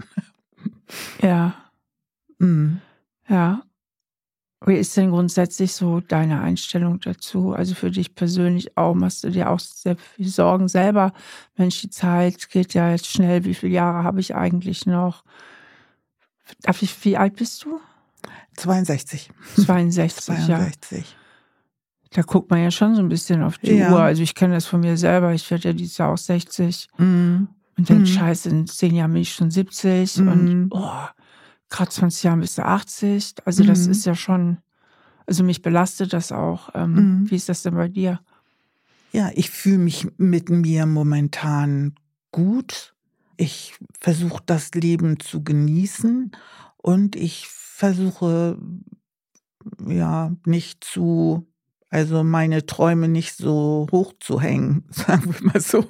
Ja. 1.21 1.53
Mhm. 2.39 2.81
Ja. 3.27 3.61
Wie 4.65 4.75
ist 4.75 4.97
denn 4.97 5.11
grundsätzlich 5.11 5.73
so 5.73 5.99
deine 5.99 6.41
Einstellung 6.41 6.99
dazu? 6.99 7.53
Also 7.53 7.75
für 7.75 7.91
dich 7.91 8.15
persönlich 8.15 8.75
auch, 8.75 8.95
machst 8.95 9.23
du 9.23 9.29
dir 9.29 9.51
auch 9.51 9.59
sehr 9.59 9.95
viel 9.97 10.27
Sorgen 10.27 10.67
selber? 10.67 11.13
Mensch, 11.55 11.81
die 11.81 11.91
Zeit 11.91 12.49
geht 12.49 12.73
ja 12.73 12.89
jetzt 12.91 13.07
schnell. 13.07 13.45
Wie 13.45 13.53
viele 13.53 13.73
Jahre 13.73 14.03
habe 14.03 14.19
ich 14.19 14.35
eigentlich 14.35 14.87
noch? 14.87 15.23
Darf 16.61 16.81
ich, 16.81 17.05
wie 17.05 17.17
alt 17.17 17.35
bist 17.35 17.65
du? 17.65 17.79
62. 18.55 19.29
62, 19.57 20.25
62. 20.25 20.97
Ja. 20.97 21.05
Da 22.11 22.21
guckt 22.23 22.49
man 22.49 22.63
ja 22.63 22.71
schon 22.71 22.95
so 22.95 23.01
ein 23.01 23.09
bisschen 23.09 23.43
auf 23.43 23.59
die 23.59 23.75
ja. 23.75 23.91
Uhr. 23.91 24.01
Also 24.01 24.23
ich 24.23 24.33
kenne 24.33 24.55
das 24.55 24.65
von 24.65 24.79
mir 24.79 24.97
selber. 24.97 25.33
Ich 25.33 25.49
werde 25.51 25.69
ja 25.69 25.73
dieses 25.73 25.97
Jahr 25.97 26.13
auch 26.13 26.17
60. 26.17 26.87
Mhm. 26.97 27.49
Und 27.77 27.89
denke, 27.89 28.01
mhm. 28.01 28.07
scheiße, 28.07 28.49
in 28.49 28.67
zehn 28.67 28.95
Jahren 28.95 29.13
bin 29.13 29.21
ich 29.21 29.33
schon 29.33 29.51
70. 29.51 30.17
Mhm. 30.17 30.27
Und 30.27 30.67
oh, 30.71 31.07
gerade 31.69 31.91
20 31.91 32.23
Jahren 32.23 32.39
bist 32.39 32.57
du 32.57 32.65
80. 32.65 33.35
Also 33.45 33.63
das 33.63 33.85
mhm. 33.85 33.91
ist 33.91 34.05
ja 34.05 34.15
schon, 34.15 34.57
also 35.25 35.43
mich 35.43 35.61
belastet 35.61 36.13
das 36.13 36.31
auch. 36.31 36.69
Ähm, 36.73 36.93
mhm. 36.93 37.31
Wie 37.31 37.35
ist 37.35 37.49
das 37.49 37.61
denn 37.61 37.75
bei 37.75 37.87
dir? 37.87 38.19
Ja, 39.11 39.29
ich 39.33 39.49
fühle 39.49 39.79
mich 39.79 40.07
mit 40.17 40.49
mir 40.49 40.85
momentan 40.85 41.95
gut. 42.31 42.95
Ich 43.37 43.75
versuche 43.99 44.41
das 44.45 44.71
Leben 44.73 45.19
zu 45.19 45.43
genießen 45.43 46.31
und 46.77 47.15
ich 47.15 47.47
versuche 47.47 48.57
ja 49.85 50.35
nicht 50.45 50.83
zu, 50.83 51.47
also 51.89 52.23
meine 52.23 52.65
Träume 52.65 53.07
nicht 53.07 53.35
so 53.35 53.87
hoch 53.91 54.13
zu 54.19 54.41
hängen, 54.41 54.85
sagen 54.89 55.33
wir 55.33 55.53
mal 55.53 55.61
so. 55.61 55.85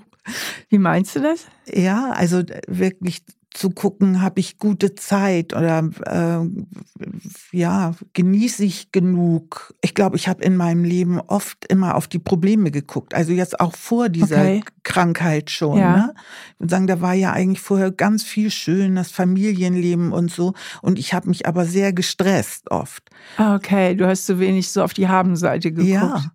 Wie 0.69 0.77
meinst 0.77 1.15
du 1.15 1.21
das? 1.21 1.45
Ja, 1.65 2.11
also 2.11 2.43
wirklich 2.67 3.23
zu 3.57 3.71
gucken, 3.71 4.21
habe 4.21 4.39
ich 4.39 4.59
gute 4.59 4.93
Zeit 4.93 5.53
oder 5.53 5.89
äh, 6.05 7.57
ja, 7.57 7.93
genieße 8.13 8.63
ich 8.63 8.91
genug. 8.91 9.73
Ich 9.81 9.95
glaube, 9.95 10.15
ich 10.15 10.27
habe 10.27 10.43
in 10.43 10.55
meinem 10.55 10.83
Leben 10.83 11.19
oft 11.19 11.65
immer 11.65 11.95
auf 11.95 12.07
die 12.07 12.19
Probleme 12.19 12.69
geguckt. 12.69 13.15
Also 13.15 13.31
jetzt 13.31 13.59
auch 13.59 13.75
vor 13.75 14.09
dieser 14.09 14.41
okay. 14.41 14.63
Krankheit 14.83 15.49
schon. 15.49 15.79
Ja. 15.79 15.97
Ne? 15.97 16.13
Ich 16.53 16.59
würde 16.59 16.71
sagen, 16.71 16.87
da 16.87 17.01
war 17.01 17.15
ja 17.15 17.33
eigentlich 17.33 17.61
vorher 17.61 17.91
ganz 17.91 18.23
viel 18.23 18.51
schön, 18.51 18.95
das 18.95 19.09
Familienleben 19.09 20.11
und 20.11 20.31
so. 20.31 20.53
Und 20.83 20.99
ich 20.99 21.15
habe 21.15 21.27
mich 21.27 21.47
aber 21.47 21.65
sehr 21.65 21.93
gestresst 21.93 22.69
oft. 22.69 23.09
Ah, 23.37 23.55
okay, 23.55 23.95
du 23.95 24.07
hast 24.07 24.27
zu 24.27 24.39
wenig 24.39 24.69
so 24.69 24.83
auf 24.83 24.93
die 24.93 25.07
Habenseite 25.07 25.71
geguckt. 25.71 25.89
Ja. 25.91 26.31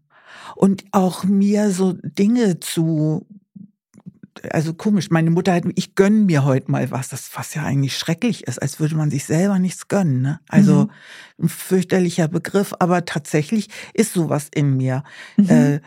Und 0.56 0.84
auch 0.90 1.22
mir 1.22 1.70
so 1.70 1.92
Dinge 1.92 2.58
zu 2.58 3.26
also 4.50 4.74
komisch, 4.74 5.10
meine 5.10 5.30
Mutter 5.30 5.52
hat, 5.52 5.64
ich 5.74 5.94
gönne 5.94 6.20
mir 6.24 6.44
heute 6.44 6.70
mal 6.70 6.90
was, 6.90 7.08
das 7.08 7.30
was 7.34 7.54
ja 7.54 7.64
eigentlich 7.64 7.96
schrecklich 7.96 8.46
ist, 8.46 8.60
als 8.60 8.80
würde 8.80 8.94
man 8.94 9.10
sich 9.10 9.24
selber 9.24 9.58
nichts 9.58 9.88
gönnen. 9.88 10.22
Ne? 10.22 10.40
Also 10.48 10.84
mhm. 10.84 11.44
ein 11.44 11.48
fürchterlicher 11.48 12.28
Begriff, 12.28 12.74
aber 12.78 13.04
tatsächlich 13.04 13.68
ist 13.94 14.12
sowas 14.12 14.48
in 14.54 14.76
mir, 14.76 15.04
mhm. 15.36 15.48
äh, 15.48 15.80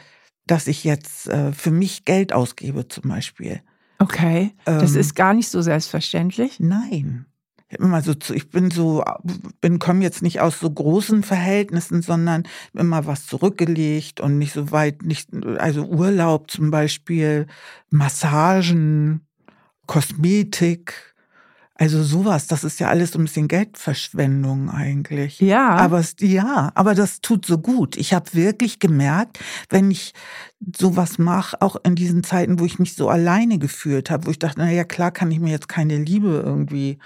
dass 0.47 0.67
ich 0.67 0.84
jetzt 0.84 1.27
äh, 1.27 1.51
für 1.53 1.71
mich 1.71 2.05
Geld 2.05 2.34
ausgebe 2.34 2.88
zum 2.88 3.10
Beispiel. 3.10 3.62
Okay, 3.97 4.53
das 4.65 4.93
ähm, 4.93 4.99
ist 4.99 5.15
gar 5.15 5.34
nicht 5.34 5.49
so 5.49 5.62
selbstverständlich. 5.62 6.60
Nein 6.60 7.25
immer 7.69 8.01
so 8.01 8.13
zu, 8.13 8.34
ich 8.34 8.49
bin 8.49 8.71
so, 8.71 9.04
bin, 9.62 9.80
komme 9.80 10.04
jetzt 10.04 10.21
nicht 10.21 10.39
aus 10.39 10.60
so 10.60 10.69
großen 10.69 11.23
Verhältnissen, 11.23 12.01
sondern 12.01 12.43
immer 12.73 13.06
was 13.06 13.25
zurückgelegt 13.25 14.19
und 14.19 14.38
nicht 14.38 14.54
so 14.54 14.71
weit, 14.71 15.04
nicht, 15.04 15.30
also 15.58 15.86
Urlaub 15.86 16.51
zum 16.51 16.71
Beispiel, 16.71 17.47
Massagen, 17.89 19.25
Kosmetik, 19.88 21.15
also 21.78 22.04
sowas, 22.04 22.47
das 22.47 22.63
ist 22.63 22.80
ja 22.80 22.88
alles 22.88 23.12
so 23.12 23.19
ein 23.19 23.25
bisschen 23.25 23.49
Geldverschwendung 23.49 24.69
eigentlich. 24.69 25.41
Ja. 25.41 25.71
Aber 25.71 25.99
es, 25.99 26.15
ja, 26.21 26.71
aber 26.73 26.95
das 26.95 27.19
tut 27.19 27.45
so 27.45 27.58
gut. 27.58 27.97
Ich 27.97 28.13
habe 28.13 28.34
wirklich 28.34 28.80
gemerkt, 28.80 29.39
wenn 29.69 29.91
ich 29.91 30.13
sowas 30.78 31.17
mache, 31.17 31.62
auch 31.62 31.75
in 31.84 31.95
diesen 31.95 32.23
Zeiten, 32.23 32.60
wo 32.60 32.65
ich 32.65 32.80
mich 32.80 32.95
so 32.95 33.10
alleine 33.10 33.60
gefühlt 33.60 34.10
habe, 34.10 34.25
wo 34.25 34.32
ich 34.32 34.39
dachte, 34.39 34.60
na 34.60 34.71
ja, 34.71 34.86
klar 34.86 35.12
kann 35.12 35.32
ich 35.32 35.41
mir 35.41 35.51
jetzt 35.51 35.67
keine 35.67 35.97
Liebe 35.97 36.41
irgendwie 36.45 36.97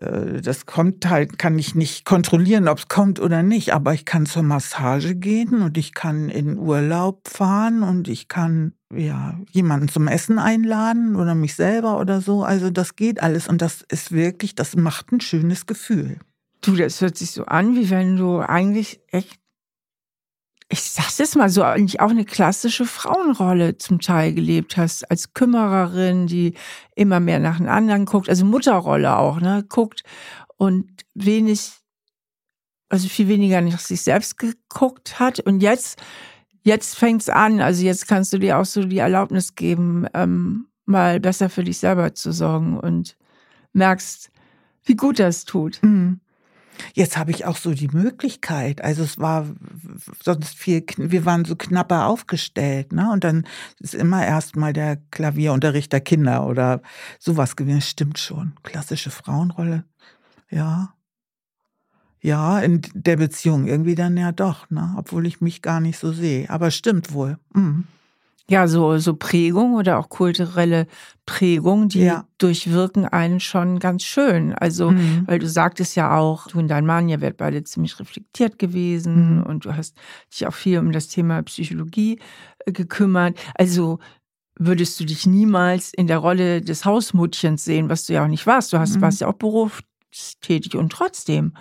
das 0.00 0.66
kommt 0.66 1.08
halt, 1.08 1.38
kann 1.38 1.58
ich 1.58 1.74
nicht 1.74 2.04
kontrollieren, 2.04 2.68
ob 2.68 2.78
es 2.78 2.88
kommt 2.88 3.18
oder 3.18 3.42
nicht, 3.42 3.74
aber 3.74 3.94
ich 3.94 4.04
kann 4.04 4.26
zur 4.26 4.44
Massage 4.44 5.16
gehen 5.16 5.62
und 5.62 5.76
ich 5.76 5.92
kann 5.92 6.28
in 6.28 6.56
Urlaub 6.56 7.26
fahren 7.26 7.82
und 7.82 8.06
ich 8.06 8.28
kann 8.28 8.74
ja 8.94 9.38
jemanden 9.50 9.88
zum 9.88 10.06
Essen 10.06 10.38
einladen 10.38 11.16
oder 11.16 11.34
mich 11.34 11.54
selber 11.54 11.98
oder 11.98 12.20
so. 12.20 12.44
Also 12.44 12.70
das 12.70 12.94
geht 12.94 13.20
alles 13.22 13.48
und 13.48 13.60
das 13.60 13.82
ist 13.88 14.12
wirklich, 14.12 14.54
das 14.54 14.76
macht 14.76 15.10
ein 15.10 15.20
schönes 15.20 15.66
Gefühl. 15.66 16.18
Du, 16.60 16.76
das 16.76 17.00
hört 17.00 17.16
sich 17.16 17.32
so 17.32 17.44
an, 17.46 17.74
wie 17.74 17.90
wenn 17.90 18.16
du 18.16 18.38
eigentlich 18.38 19.00
echt 19.08 19.40
ich 20.70 20.82
sag's 20.82 21.18
jetzt 21.18 21.36
mal 21.36 21.48
so, 21.48 21.62
eigentlich 21.62 22.00
auch 22.00 22.10
eine 22.10 22.26
klassische 22.26 22.84
Frauenrolle 22.84 23.78
zum 23.78 24.00
Teil 24.00 24.34
gelebt 24.34 24.76
hast, 24.76 25.10
als 25.10 25.32
Kümmererin, 25.32 26.26
die 26.26 26.54
immer 26.94 27.20
mehr 27.20 27.38
nach 27.38 27.56
den 27.56 27.68
anderen 27.68 28.04
guckt, 28.04 28.28
also 28.28 28.44
Mutterrolle 28.44 29.16
auch, 29.16 29.40
ne, 29.40 29.64
guckt 29.68 30.02
und 30.56 30.86
wenig, 31.14 31.72
also 32.90 33.08
viel 33.08 33.28
weniger 33.28 33.62
nach 33.62 33.78
sich 33.78 34.02
selbst 34.02 34.36
geguckt 34.36 35.18
hat. 35.18 35.40
Und 35.40 35.62
jetzt, 35.62 36.02
jetzt 36.62 36.96
fängt's 36.96 37.30
an, 37.30 37.60
also 37.60 37.82
jetzt 37.82 38.06
kannst 38.06 38.34
du 38.34 38.38
dir 38.38 38.58
auch 38.58 38.66
so 38.66 38.84
die 38.84 38.98
Erlaubnis 38.98 39.54
geben, 39.54 40.06
ähm, 40.12 40.66
mal 40.84 41.18
besser 41.18 41.48
für 41.48 41.64
dich 41.64 41.78
selber 41.78 42.14
zu 42.14 42.30
sorgen 42.32 42.78
und 42.78 43.16
merkst, 43.72 44.30
wie 44.84 44.96
gut 44.96 45.18
das 45.18 45.44
tut. 45.44 45.78
Mhm. 45.82 46.20
Jetzt 46.94 47.16
habe 47.16 47.30
ich 47.30 47.44
auch 47.44 47.56
so 47.56 47.72
die 47.72 47.88
Möglichkeit. 47.88 48.82
Also 48.82 49.02
es 49.02 49.18
war 49.18 49.46
sonst 50.22 50.56
viel, 50.56 50.84
wir 50.96 51.24
waren 51.24 51.44
so 51.44 51.56
knapper 51.56 52.06
aufgestellt, 52.06 52.92
ne? 52.92 53.10
Und 53.12 53.24
dann 53.24 53.46
ist 53.80 53.94
immer 53.94 54.24
erstmal 54.24 54.72
der 54.72 54.96
Klavierunterricht 55.10 55.92
der 55.92 56.00
Kinder 56.00 56.46
oder 56.46 56.82
sowas 57.18 57.56
gewesen. 57.56 57.80
Stimmt 57.80 58.18
schon. 58.18 58.52
Klassische 58.62 59.10
Frauenrolle. 59.10 59.84
Ja. 60.50 60.94
Ja, 62.20 62.58
in 62.58 62.82
der 62.94 63.16
Beziehung 63.16 63.66
irgendwie 63.66 63.94
dann 63.94 64.16
ja 64.16 64.32
doch, 64.32 64.68
ne? 64.70 64.94
Obwohl 64.96 65.26
ich 65.26 65.40
mich 65.40 65.62
gar 65.62 65.80
nicht 65.80 65.98
so 65.98 66.12
sehe. 66.12 66.50
Aber 66.50 66.70
stimmt 66.70 67.12
wohl. 67.12 67.38
Mhm 67.52 67.86
ja, 68.50 68.66
so, 68.66 68.96
so 68.98 69.14
Prägung 69.14 69.74
oder 69.74 69.98
auch 69.98 70.08
kulturelle 70.08 70.86
Prägung, 71.26 71.88
die 71.88 72.04
ja. 72.04 72.24
durchwirken 72.38 73.04
einen 73.04 73.40
schon 73.40 73.78
ganz 73.78 74.04
schön. 74.04 74.54
Also, 74.54 74.90
mhm. 74.90 75.24
weil 75.26 75.38
du 75.38 75.46
sagtest 75.46 75.96
ja 75.96 76.16
auch, 76.16 76.46
du 76.46 76.58
und 76.58 76.68
dein 76.68 76.86
Mann, 76.86 77.10
ihr 77.10 77.20
werdet 77.20 77.36
beide 77.36 77.62
ziemlich 77.64 78.00
reflektiert 78.00 78.58
gewesen 78.58 79.36
mhm. 79.36 79.42
und 79.42 79.66
du 79.66 79.76
hast 79.76 79.96
dich 80.32 80.46
auch 80.46 80.54
viel 80.54 80.78
um 80.78 80.92
das 80.92 81.08
Thema 81.08 81.42
Psychologie 81.42 82.20
äh, 82.64 82.72
gekümmert. 82.72 83.38
Also, 83.54 83.98
würdest 84.58 84.98
du 84.98 85.04
dich 85.04 85.26
niemals 85.26 85.92
in 85.92 86.06
der 86.06 86.18
Rolle 86.18 86.62
des 86.62 86.86
Hausmutchens 86.86 87.64
sehen, 87.64 87.90
was 87.90 88.06
du 88.06 88.14
ja 88.14 88.24
auch 88.24 88.28
nicht 88.28 88.46
warst. 88.46 88.72
Du 88.72 88.78
hast, 88.78 88.96
mhm. 88.96 89.02
warst 89.02 89.20
ja 89.20 89.28
auch 89.28 89.34
berufstätig 89.34 90.74
und 90.74 90.90
trotzdem. 90.90 91.52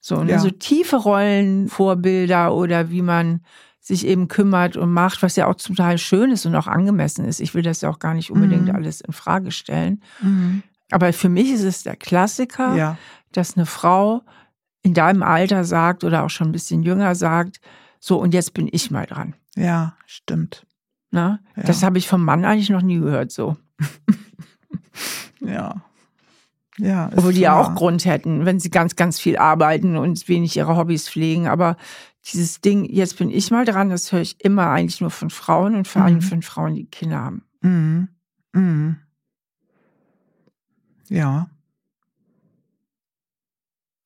So, 0.00 0.24
ne, 0.24 0.32
ja. 0.32 0.38
so 0.38 0.50
tiefe 0.50 0.96
Rollenvorbilder 0.96 2.54
oder 2.54 2.90
wie 2.90 3.02
man 3.02 3.42
sich 3.80 4.06
eben 4.06 4.28
kümmert 4.28 4.76
und 4.76 4.92
macht, 4.92 5.22
was 5.22 5.36
ja 5.36 5.46
auch 5.46 5.54
zum 5.54 5.74
Teil 5.74 5.98
schön 5.98 6.30
ist 6.30 6.44
und 6.46 6.54
auch 6.54 6.66
angemessen 6.66 7.24
ist. 7.24 7.40
Ich 7.40 7.54
will 7.54 7.62
das 7.62 7.80
ja 7.80 7.88
auch 7.88 7.98
gar 7.98 8.14
nicht 8.14 8.30
unbedingt 8.30 8.66
mhm. 8.66 8.74
alles 8.74 9.00
in 9.00 9.12
Frage 9.12 9.50
stellen. 9.50 10.02
Mhm. 10.20 10.62
Aber 10.90 11.12
für 11.12 11.28
mich 11.28 11.50
ist 11.50 11.62
es 11.62 11.82
der 11.82 11.96
Klassiker, 11.96 12.74
ja. 12.74 12.98
dass 13.32 13.56
eine 13.56 13.66
Frau 13.66 14.22
in 14.82 14.94
deinem 14.94 15.22
Alter 15.22 15.64
sagt 15.64 16.04
oder 16.04 16.24
auch 16.24 16.30
schon 16.30 16.48
ein 16.48 16.52
bisschen 16.52 16.82
jünger 16.82 17.14
sagt, 17.14 17.60
so 18.00 18.18
und 18.20 18.34
jetzt 18.34 18.54
bin 18.54 18.68
ich 18.70 18.90
mal 18.90 19.06
dran. 19.06 19.34
Ja, 19.56 19.94
stimmt. 20.06 20.66
Na, 21.10 21.40
ja. 21.56 21.62
Das 21.64 21.82
habe 21.82 21.98
ich 21.98 22.06
vom 22.06 22.24
Mann 22.24 22.44
eigentlich 22.44 22.70
noch 22.70 22.82
nie 22.82 22.98
gehört 22.98 23.32
so. 23.32 23.56
ja. 25.40 25.82
Ja, 26.80 27.10
Obwohl 27.14 27.34
die 27.34 27.40
ja 27.40 27.60
auch 27.60 27.74
Grund 27.74 28.04
hätten, 28.04 28.46
wenn 28.46 28.58
sie 28.58 28.70
ganz, 28.70 28.96
ganz 28.96 29.20
viel 29.20 29.36
arbeiten 29.36 29.96
und 29.96 30.28
wenig 30.28 30.56
ihre 30.56 30.76
Hobbys 30.76 31.08
pflegen. 31.08 31.46
Aber 31.46 31.76
dieses 32.26 32.60
Ding, 32.60 32.84
jetzt 32.84 33.18
bin 33.18 33.30
ich 33.30 33.50
mal 33.50 33.64
dran, 33.64 33.90
das 33.90 34.12
höre 34.12 34.20
ich 34.20 34.42
immer 34.42 34.70
eigentlich 34.70 35.00
nur 35.00 35.10
von 35.10 35.30
Frauen 35.30 35.74
und 35.74 35.86
vor 35.86 36.02
allem 36.02 36.16
mhm. 36.16 36.22
von 36.22 36.42
Frauen, 36.42 36.74
die 36.74 36.86
Kinder 36.86 37.18
haben. 37.18 37.44
Mhm. 37.60 38.08
Mhm. 38.52 38.96
Ja. 41.08 41.50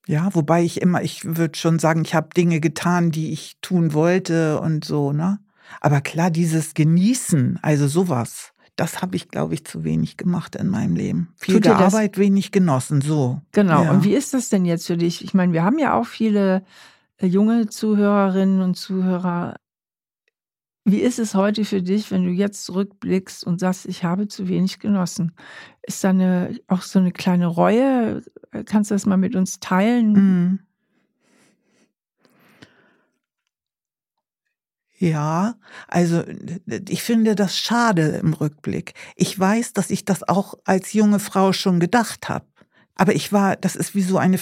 Ja, 0.07 0.35
wobei 0.35 0.63
ich 0.63 0.83
immer, 0.83 1.03
ich 1.03 1.25
würde 1.25 1.57
schon 1.57 1.79
sagen, 1.79 2.03
ich 2.05 2.15
habe 2.15 2.29
Dinge 2.37 2.61
getan, 2.61 3.11
die 3.11 3.33
ich 3.33 3.57
tun 3.63 3.95
wollte 3.95 4.61
und 4.61 4.85
so, 4.85 5.13
ne? 5.13 5.39
Aber 5.81 6.01
klar, 6.01 6.31
dieses 6.31 6.75
Genießen, 6.75 7.59
also 7.63 7.89
sowas, 7.89 8.53
das 8.77 9.03
habe 9.03 9.17
ich, 9.17 9.29
glaube 9.29 9.55
ich, 9.55 9.65
zu 9.65 9.85
wenig 9.85 10.17
gemacht 10.17 10.57
in 10.57 10.69
meinem 10.69 10.97
Leben. 10.97 11.33
Viel 11.37 11.67
Arbeit, 11.69 12.19
wenig 12.19 12.51
genossen, 12.51 13.01
so. 13.01 13.41
Genau. 13.53 13.85
Ja. 13.85 13.91
Und 13.93 14.05
wie 14.05 14.15
ist 14.15 14.35
das 14.35 14.49
denn 14.49 14.65
jetzt 14.65 14.87
für 14.87 14.97
dich? 14.97 15.23
Ich 15.23 15.35
meine, 15.35 15.53
wir 15.53 15.63
haben 15.63 15.79
ja 15.79 15.95
auch 15.95 16.07
viele 16.07 16.65
äh, 17.19 17.27
junge 17.27 17.69
Zuhörerinnen 17.69 18.61
und 18.61 18.75
Zuhörer, 18.75 19.57
wie 20.85 20.99
ist 20.99 21.19
es 21.19 21.35
heute 21.35 21.65
für 21.65 21.83
dich, 21.83 22.11
wenn 22.11 22.25
du 22.25 22.31
jetzt 22.31 22.65
zurückblickst 22.67 23.45
und 23.45 23.59
sagst, 23.59 23.87
ich 23.87 24.05
habe 24.05 24.29
zu 24.29 24.49
wenig 24.49 24.81
genossen? 24.81 25.33
Ist 25.83 26.05
da 26.05 26.11
eine, 26.11 26.59
auch 26.67 26.83
so 26.83 26.99
eine 26.99 27.13
kleine 27.13 27.47
Reue? 27.47 28.23
Kannst 28.67 28.91
du 28.91 28.95
das 28.95 29.07
mal 29.07 29.17
mit 29.17 29.35
uns 29.35 29.61
teilen? 29.61 30.13
Mm. 30.13 30.59
Ja, 34.97 35.57
also 35.89 36.23
ich 36.89 37.03
finde 37.03 37.35
das 37.35 37.59
schade 37.59 38.21
im 38.23 38.33
Rückblick. 38.33 38.95
Ich 39.17 39.39
weiß, 39.39 39.73
dass 39.73 39.91
ich 39.91 40.05
das 40.05 40.27
auch 40.27 40.55
als 40.65 40.93
junge 40.93 41.19
Frau 41.19 41.53
schon 41.53 41.81
gedacht 41.81 42.29
habe. 42.29 42.47
Aber 42.97 43.15
ich 43.15 43.33
war, 43.33 43.57
das 43.57 43.75
ist 43.75 43.97
wie 43.97 44.03
so 44.03 44.19
eine, 44.19 44.39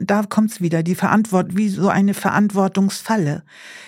da 0.00 0.22
kommt's 0.24 0.60
wieder, 0.60 0.82
die 0.82 0.94
Verantwortung, 0.94 1.56
wie 1.56 1.70
so 1.70 1.88
eine 1.88 2.12
Verantwortungsfalle. 2.12 3.44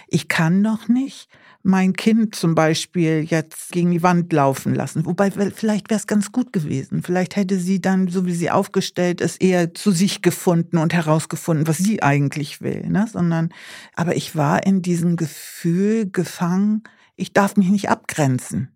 Ich 0.08 0.28
kann 0.28 0.62
doch 0.64 0.88
nicht 0.88 1.28
mein 1.66 1.94
Kind 1.94 2.36
zum 2.36 2.54
Beispiel 2.54 3.26
jetzt 3.28 3.72
gegen 3.72 3.90
die 3.90 4.02
Wand 4.02 4.32
laufen 4.32 4.74
lassen. 4.74 5.04
Wobei 5.04 5.30
vielleicht 5.32 5.90
wäre 5.90 5.98
es 5.98 6.06
ganz 6.06 6.30
gut 6.30 6.52
gewesen. 6.52 7.02
Vielleicht 7.02 7.34
hätte 7.34 7.58
sie 7.58 7.80
dann, 7.80 8.06
so 8.06 8.24
wie 8.24 8.34
sie 8.34 8.50
aufgestellt 8.50 9.20
ist, 9.20 9.42
eher 9.42 9.74
zu 9.74 9.90
sich 9.90 10.22
gefunden 10.22 10.78
und 10.78 10.94
herausgefunden, 10.94 11.66
was 11.66 11.78
sie 11.78 12.02
eigentlich 12.02 12.62
will. 12.62 12.86
Ne? 12.88 13.06
Sondern, 13.12 13.50
aber 13.94 14.16
ich 14.16 14.36
war 14.36 14.64
in 14.64 14.80
diesem 14.80 15.16
Gefühl 15.16 16.08
gefangen, 16.10 16.84
ich 17.16 17.32
darf 17.32 17.56
mich 17.56 17.68
nicht 17.68 17.90
abgrenzen. 17.90 18.68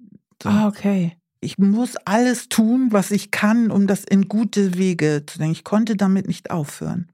So. 0.42 0.48
Ah, 0.48 0.66
okay. 0.66 1.16
Ich 1.40 1.58
muss 1.58 1.96
alles 2.04 2.48
tun, 2.48 2.88
was 2.90 3.12
ich 3.12 3.30
kann, 3.30 3.70
um 3.70 3.86
das 3.86 4.04
in 4.04 4.28
gute 4.28 4.76
Wege 4.76 5.22
zu 5.26 5.38
denken. 5.38 5.52
Ich 5.52 5.64
konnte 5.64 5.96
damit 5.96 6.26
nicht 6.26 6.50
aufhören. 6.50 7.08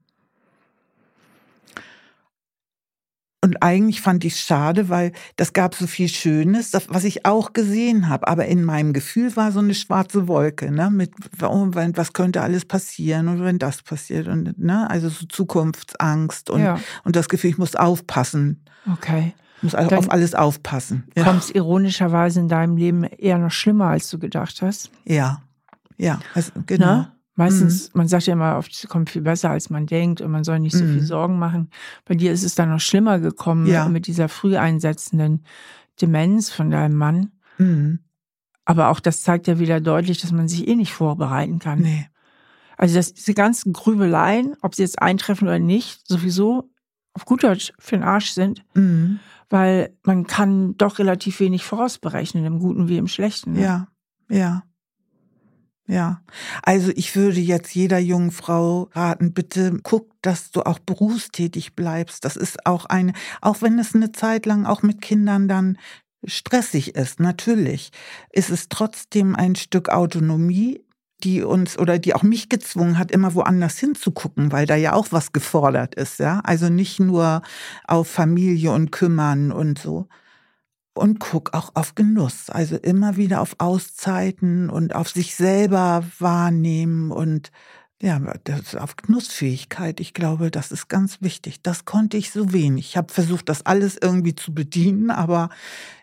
Und 3.43 3.61
eigentlich 3.61 4.01
fand 4.01 4.25
ich 4.25 4.33
es 4.33 4.41
schade, 4.41 4.89
weil 4.89 5.11
das 5.35 5.53
gab 5.53 5.75
so 5.75 5.85
viel 5.85 6.07
Schönes, 6.07 6.71
das, 6.71 6.89
was 6.89 7.03
ich 7.03 7.25
auch 7.25 7.53
gesehen 7.53 8.09
habe. 8.09 8.27
Aber 8.27 8.45
in 8.45 8.63
meinem 8.63 8.93
Gefühl 8.93 9.35
war 9.35 9.51
so 9.51 9.59
eine 9.59 9.75
schwarze 9.75 10.27
Wolke, 10.27 10.71
ne? 10.71 10.89
Mit 10.89 11.11
oh, 11.43 11.67
was 11.71 12.13
könnte 12.13 12.41
alles 12.41 12.65
passieren 12.65 13.27
und 13.27 13.43
wenn 13.43 13.59
das 13.59 13.83
passiert 13.83 14.27
und 14.27 14.57
ne, 14.57 14.89
also 14.89 15.09
so 15.09 15.27
Zukunftsangst 15.27 16.49
und 16.49 16.61
ja. 16.61 16.79
und 17.03 17.15
das 17.15 17.29
Gefühl, 17.29 17.51
ich 17.51 17.57
muss 17.59 17.75
aufpassen. 17.75 18.63
Okay. 18.91 19.35
Ich 19.57 19.63
muss 19.63 19.71
Dann 19.73 19.93
auf 19.93 20.11
alles 20.11 20.33
aufpassen. 20.33 21.07
Ja. 21.15 21.23
Kommt 21.23 21.43
es 21.43 21.51
ironischerweise 21.51 22.39
in 22.39 22.47
deinem 22.47 22.75
Leben 22.75 23.03
eher 23.03 23.37
noch 23.37 23.51
schlimmer, 23.51 23.87
als 23.87 24.09
du 24.09 24.17
gedacht 24.17 24.61
hast? 24.61 24.91
Ja, 25.05 25.41
ja, 25.97 26.19
also, 26.33 26.51
genau. 26.65 26.85
Ne? 26.85 27.11
Meistens, 27.37 27.93
mhm. 27.93 27.99
man 27.99 28.07
sagt 28.07 28.25
ja 28.25 28.33
immer, 28.33 28.59
es 28.67 28.87
kommt 28.89 29.11
viel 29.11 29.21
besser, 29.21 29.51
als 29.51 29.69
man 29.69 29.85
denkt 29.85 30.21
und 30.21 30.31
man 30.31 30.43
soll 30.43 30.59
nicht 30.59 30.75
so 30.75 30.83
mhm. 30.83 30.93
viel 30.93 31.03
Sorgen 31.03 31.37
machen. 31.37 31.69
Bei 32.03 32.15
dir 32.15 32.31
ist 32.31 32.43
es 32.43 32.55
dann 32.55 32.69
noch 32.69 32.79
schlimmer 32.79 33.19
gekommen 33.19 33.67
ja. 33.67 33.87
mit 33.87 34.07
dieser 34.07 34.27
früh 34.27 34.57
einsetzenden 34.57 35.43
Demenz 36.01 36.49
von 36.49 36.71
deinem 36.71 36.95
Mann. 36.95 37.31
Mhm. 37.59 37.99
Aber 38.65 38.89
auch 38.89 38.99
das 38.99 39.21
zeigt 39.21 39.45
ja 39.45 39.59
wieder 39.59 39.79
deutlich, 39.79 40.19
dass 40.19 40.31
man 40.31 40.47
sich 40.47 40.67
eh 40.67 40.75
nicht 40.75 40.91
vorbereiten 40.91 41.59
kann. 41.59 41.79
Nee. 41.79 42.07
Also 42.75 42.95
dass 42.95 43.13
diese 43.13 43.35
ganzen 43.35 43.71
Grübeleien, 43.71 44.55
ob 44.63 44.73
sie 44.73 44.81
jetzt 44.81 44.99
eintreffen 44.99 45.47
oder 45.47 45.59
nicht, 45.59 46.07
sowieso 46.07 46.71
auf 47.13 47.25
gut 47.25 47.43
Deutsch 47.43 47.71
für 47.77 47.97
den 47.97 48.03
Arsch 48.03 48.31
sind. 48.31 48.65
Mhm. 48.73 49.19
Weil 49.49 49.95
man 50.03 50.25
kann 50.25 50.75
doch 50.77 50.97
relativ 50.97 51.39
wenig 51.39 51.63
vorausberechnen, 51.63 52.45
im 52.45 52.59
Guten 52.59 52.89
wie 52.89 52.97
im 52.97 53.07
Schlechten. 53.07 53.53
Ne? 53.53 53.61
Ja, 53.61 53.87
ja. 54.27 54.63
Ja, 55.89 56.21
also 56.63 56.91
ich 56.95 57.15
würde 57.15 57.39
jetzt 57.39 57.73
jeder 57.73 57.97
jungen 57.97 58.31
Frau 58.31 58.89
raten, 58.91 59.31
bitte 59.33 59.79
guck, 59.83 60.11
dass 60.21 60.51
du 60.51 60.63
auch 60.63 60.79
berufstätig 60.79 61.75
bleibst. 61.75 62.25
Das 62.25 62.35
ist 62.35 62.65
auch 62.65 62.85
eine, 62.85 63.13
auch 63.41 63.61
wenn 63.61 63.79
es 63.79 63.95
eine 63.95 64.11
Zeit 64.11 64.45
lang 64.45 64.65
auch 64.65 64.81
mit 64.83 65.01
Kindern 65.01 65.47
dann 65.47 65.77
stressig 66.25 66.95
ist, 66.95 67.21
natürlich, 67.21 67.91
ist 68.33 68.49
es 68.49 68.67
trotzdem 68.67 69.33
ein 69.35 69.55
Stück 69.55 69.87
Autonomie, 69.87 70.83
die 71.23 71.41
uns 71.43 71.79
oder 71.79 71.99
die 71.99 72.13
auch 72.15 72.23
mich 72.23 72.49
gezwungen 72.49 72.97
hat, 72.97 73.09
immer 73.11 73.33
woanders 73.33 73.77
hinzugucken, 73.79 74.51
weil 74.51 74.65
da 74.65 74.75
ja 74.75 74.91
auch 74.93 75.07
was 75.11 75.31
gefordert 75.31 75.95
ist, 75.95 76.19
ja. 76.19 76.41
Also 76.43 76.67
nicht 76.69 76.99
nur 76.99 77.41
auf 77.87 78.09
Familie 78.09 78.71
und 78.73 78.91
kümmern 78.91 79.53
und 79.53 79.79
so 79.79 80.07
und 80.97 81.19
guck 81.19 81.53
auch 81.53 81.71
auf 81.75 81.95
Genuss, 81.95 82.49
also 82.49 82.75
immer 82.75 83.17
wieder 83.17 83.41
auf 83.41 83.55
Auszeiten 83.59 84.69
und 84.69 84.95
auf 84.95 85.09
sich 85.09 85.35
selber 85.35 86.03
wahrnehmen 86.19 87.11
und 87.11 87.51
ja, 88.01 88.19
das 88.43 88.75
auf 88.75 88.95
Genussfähigkeit. 88.95 89.99
Ich 89.99 90.13
glaube, 90.13 90.51
das 90.51 90.71
ist 90.71 90.87
ganz 90.87 91.21
wichtig. 91.21 91.63
Das 91.63 91.85
konnte 91.85 92.17
ich 92.17 92.31
so 92.31 92.53
wenig. 92.53 92.89
Ich 92.89 92.97
habe 92.97 93.11
versucht, 93.11 93.49
das 93.49 93.65
alles 93.65 93.97
irgendwie 93.99 94.35
zu 94.35 94.53
bedienen, 94.53 95.09
aber 95.09 95.49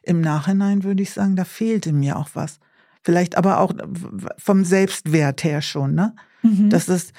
im 0.03 0.21
Nachhinein 0.21 0.83
würde 0.83 1.03
ich 1.03 1.13
sagen, 1.13 1.37
da 1.37 1.45
fehlte 1.45 1.93
mir 1.93 2.17
auch 2.17 2.31
was. 2.35 2.59
Vielleicht 3.03 3.37
aber 3.37 3.61
auch 3.61 3.73
vom 4.39 4.65
Selbstwert 4.65 5.45
her 5.45 5.63
schon, 5.63 5.95
ne? 5.95 6.17
Mhm. 6.43 6.69
Das 6.71 6.89
ist 6.89 7.13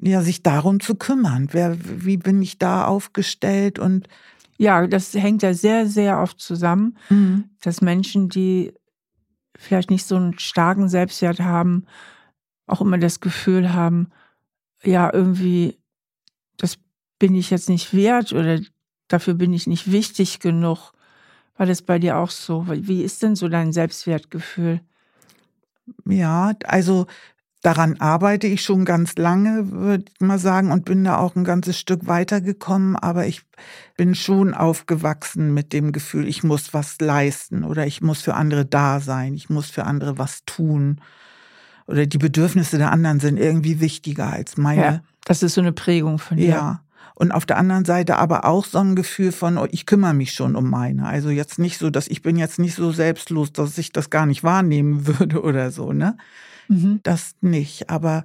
ja 0.00 0.22
sich 0.22 0.42
darum 0.42 0.80
zu 0.80 0.94
kümmern. 0.94 1.48
Wer, 1.52 1.76
wie 1.80 2.16
bin 2.16 2.40
ich 2.40 2.58
da 2.58 2.86
aufgestellt 2.86 3.78
und 3.78 4.08
ja, 4.56 4.86
das 4.86 5.14
hängt 5.14 5.42
ja 5.42 5.54
sehr, 5.54 5.86
sehr 5.86 6.20
oft 6.20 6.40
zusammen, 6.40 6.96
mhm. 7.08 7.50
dass 7.60 7.80
Menschen, 7.80 8.28
die 8.28 8.72
vielleicht 9.56 9.90
nicht 9.90 10.06
so 10.06 10.16
einen 10.16 10.38
starken 10.38 10.88
Selbstwert 10.88 11.40
haben, 11.40 11.86
auch 12.66 12.80
immer 12.80 12.98
das 12.98 13.20
Gefühl 13.20 13.72
haben, 13.72 14.10
ja, 14.82 15.12
irgendwie, 15.12 15.78
das 16.56 16.78
bin 17.18 17.34
ich 17.34 17.50
jetzt 17.50 17.68
nicht 17.68 17.94
wert 17.94 18.32
oder 18.32 18.60
dafür 19.08 19.34
bin 19.34 19.52
ich 19.52 19.66
nicht 19.66 19.90
wichtig 19.90 20.40
genug. 20.40 20.92
War 21.56 21.66
das 21.66 21.82
bei 21.82 21.98
dir 21.98 22.18
auch 22.18 22.30
so? 22.30 22.66
Wie 22.68 23.02
ist 23.02 23.22
denn 23.22 23.36
so 23.36 23.48
dein 23.48 23.72
Selbstwertgefühl? 23.72 24.80
Ja, 26.06 26.52
also 26.64 27.06
Daran 27.64 27.98
arbeite 27.98 28.46
ich 28.46 28.60
schon 28.60 28.84
ganz 28.84 29.16
lange, 29.16 29.70
würde 29.70 30.04
ich 30.12 30.20
mal 30.20 30.38
sagen, 30.38 30.70
und 30.70 30.84
bin 30.84 31.02
da 31.02 31.16
auch 31.16 31.34
ein 31.34 31.44
ganzes 31.44 31.78
Stück 31.78 32.06
weitergekommen. 32.06 32.94
Aber 32.94 33.26
ich 33.26 33.40
bin 33.96 34.14
schon 34.14 34.52
aufgewachsen 34.52 35.54
mit 35.54 35.72
dem 35.72 35.90
Gefühl, 35.92 36.28
ich 36.28 36.44
muss 36.44 36.74
was 36.74 37.00
leisten 37.00 37.64
oder 37.64 37.86
ich 37.86 38.02
muss 38.02 38.20
für 38.20 38.34
andere 38.34 38.66
da 38.66 39.00
sein, 39.00 39.32
ich 39.32 39.48
muss 39.48 39.70
für 39.70 39.84
andere 39.84 40.18
was 40.18 40.44
tun. 40.44 41.00
Oder 41.86 42.04
die 42.04 42.18
Bedürfnisse 42.18 42.76
der 42.76 42.92
anderen 42.92 43.18
sind 43.18 43.38
irgendwie 43.38 43.80
wichtiger 43.80 44.30
als 44.30 44.58
meine. 44.58 44.82
Ja, 44.82 45.00
das 45.24 45.42
ist 45.42 45.54
so 45.54 45.62
eine 45.62 45.72
Prägung 45.72 46.18
von 46.18 46.36
dir. 46.36 46.48
Ja. 46.48 46.80
Und 47.14 47.32
auf 47.32 47.46
der 47.46 47.56
anderen 47.56 47.86
Seite 47.86 48.16
aber 48.18 48.44
auch 48.44 48.66
so 48.66 48.80
ein 48.80 48.94
Gefühl 48.94 49.32
von, 49.32 49.56
oh, 49.56 49.66
ich 49.70 49.86
kümmere 49.86 50.12
mich 50.12 50.34
schon 50.34 50.54
um 50.54 50.68
meine. 50.68 51.06
Also 51.06 51.30
jetzt 51.30 51.58
nicht 51.58 51.78
so, 51.78 51.88
dass 51.88 52.08
ich 52.08 52.20
bin 52.20 52.36
jetzt 52.36 52.58
nicht 52.58 52.74
so 52.74 52.92
selbstlos, 52.92 53.54
dass 53.54 53.78
ich 53.78 53.90
das 53.90 54.10
gar 54.10 54.26
nicht 54.26 54.44
wahrnehmen 54.44 55.06
würde 55.18 55.42
oder 55.42 55.70
so, 55.70 55.94
ne? 55.94 56.18
Mhm. 56.68 57.00
Das 57.02 57.36
nicht. 57.40 57.90
Aber 57.90 58.24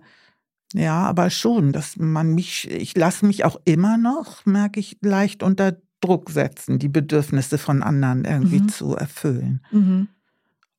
ja, 0.73 1.04
aber 1.04 1.30
schon, 1.30 1.71
dass 1.71 1.97
man 1.97 2.34
mich, 2.34 2.69
ich 2.69 2.95
lasse 2.95 3.25
mich 3.25 3.43
auch 3.43 3.60
immer 3.65 3.97
noch, 3.97 4.45
merke 4.45 4.80
ich, 4.80 4.97
leicht 5.02 5.41
unter 5.41 5.78
Druck 6.02 6.30
setzen, 6.30 6.80
die 6.80 6.89
Bedürfnisse 6.89 7.58
von 7.58 7.84
anderen 7.84 8.25
irgendwie 8.25 8.62
mhm. 8.62 8.69
zu 8.69 8.95
erfüllen. 8.95 9.62
Mhm. 9.71 10.08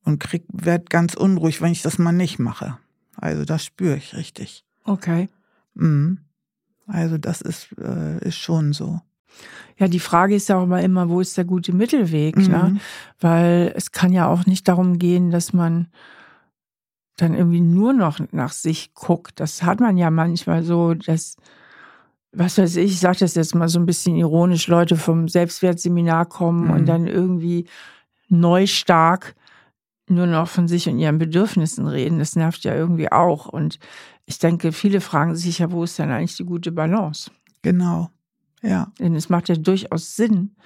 Und 0.05 0.19
krieg, 0.19 0.45
werd 0.53 0.89
ganz 0.91 1.15
unruhig, 1.15 1.61
wenn 1.61 1.73
ich 1.73 1.83
das 1.83 1.99
mal 1.99 2.13
nicht 2.13 2.39
mache. 2.39 2.79
Also 3.17 3.45
das 3.45 3.65
spüre 3.65 3.97
ich 3.97 4.15
richtig. 4.15 4.65
Okay. 4.85 5.29
Mhm. 5.75 6.19
Also 6.87 7.19
das 7.19 7.41
ist, 7.41 7.69
äh, 7.79 8.19
ist 8.27 8.39
schon 8.39 8.73
so. 8.73 9.01
Ja, 9.77 9.89
die 9.89 10.01
Frage 10.01 10.35
ist 10.35 10.49
ja 10.49 10.59
auch 10.59 10.65
immer, 10.65 10.83
immer 10.83 11.09
wo 11.09 11.21
ist 11.21 11.37
der 11.37 11.45
gute 11.45 11.73
Mittelweg? 11.73 12.37
Ne? 12.37 12.43
Mhm. 12.43 12.51
Ne? 12.51 12.81
Weil 13.21 13.73
es 13.77 13.93
kann 13.93 14.13
ja 14.13 14.27
auch 14.27 14.47
nicht 14.47 14.69
darum 14.69 14.99
gehen, 14.99 15.31
dass 15.31 15.53
man 15.53 15.89
dann 17.21 17.35
irgendwie 17.35 17.61
nur 17.61 17.93
noch 17.93 18.21
nach 18.33 18.53
sich 18.53 18.95
guckt. 18.95 19.41
Das 19.41 19.63
hat 19.63 19.81
man 19.81 19.97
ja 19.97 20.11
manchmal 20.11 20.63
so, 20.63 20.95
dass, 20.95 21.37
was 22.33 22.59
weiß 22.59 22.77
ich, 22.77 22.93
ich 22.93 23.01
sage 23.01 23.19
das 23.21 23.35
jetzt 23.35 23.55
mal 23.55 23.69
so 23.69 23.79
ein 23.79 23.87
bisschen 23.87 24.17
ironisch, 24.17 24.69
Leute 24.69 24.97
vom 24.97 25.29
Selbstwertseminar 25.29 26.27
kommen 26.27 26.65
mhm. 26.65 26.71
und 26.71 26.87
dann 26.87 27.07
irgendwie 27.07 27.67
neu 28.29 28.67
stark 28.67 29.35
nur 30.09 30.27
noch 30.27 30.49
von 30.49 30.69
sich 30.69 30.89
und 30.89 30.99
ihren 30.99 31.19
Bedürfnissen 31.19 31.87
reden. 31.87 32.19
Das 32.19 32.37
nervt 32.37 32.65
ja 32.65 32.75
irgendwie 32.75 33.11
auch. 33.13 33.47
Und 33.47 33.79
ich 34.27 34.39
denke, 34.39 34.73
viele 34.73 35.01
fragen 35.01 35.37
sich 35.37 35.61
ja, 35.61 35.71
wo 35.71 35.85
ist 35.85 35.99
denn 35.99 36.11
eigentlich 36.11 36.37
die 36.37 36.45
gute 36.45 36.73
Balance? 36.73 37.31
Genau. 37.63 38.11
Ja. 38.63 38.93
Denn 38.99 39.15
es 39.15 39.29
macht 39.29 39.49
ja 39.49 39.55
durchaus 39.55 40.17
Sinn, 40.17 40.57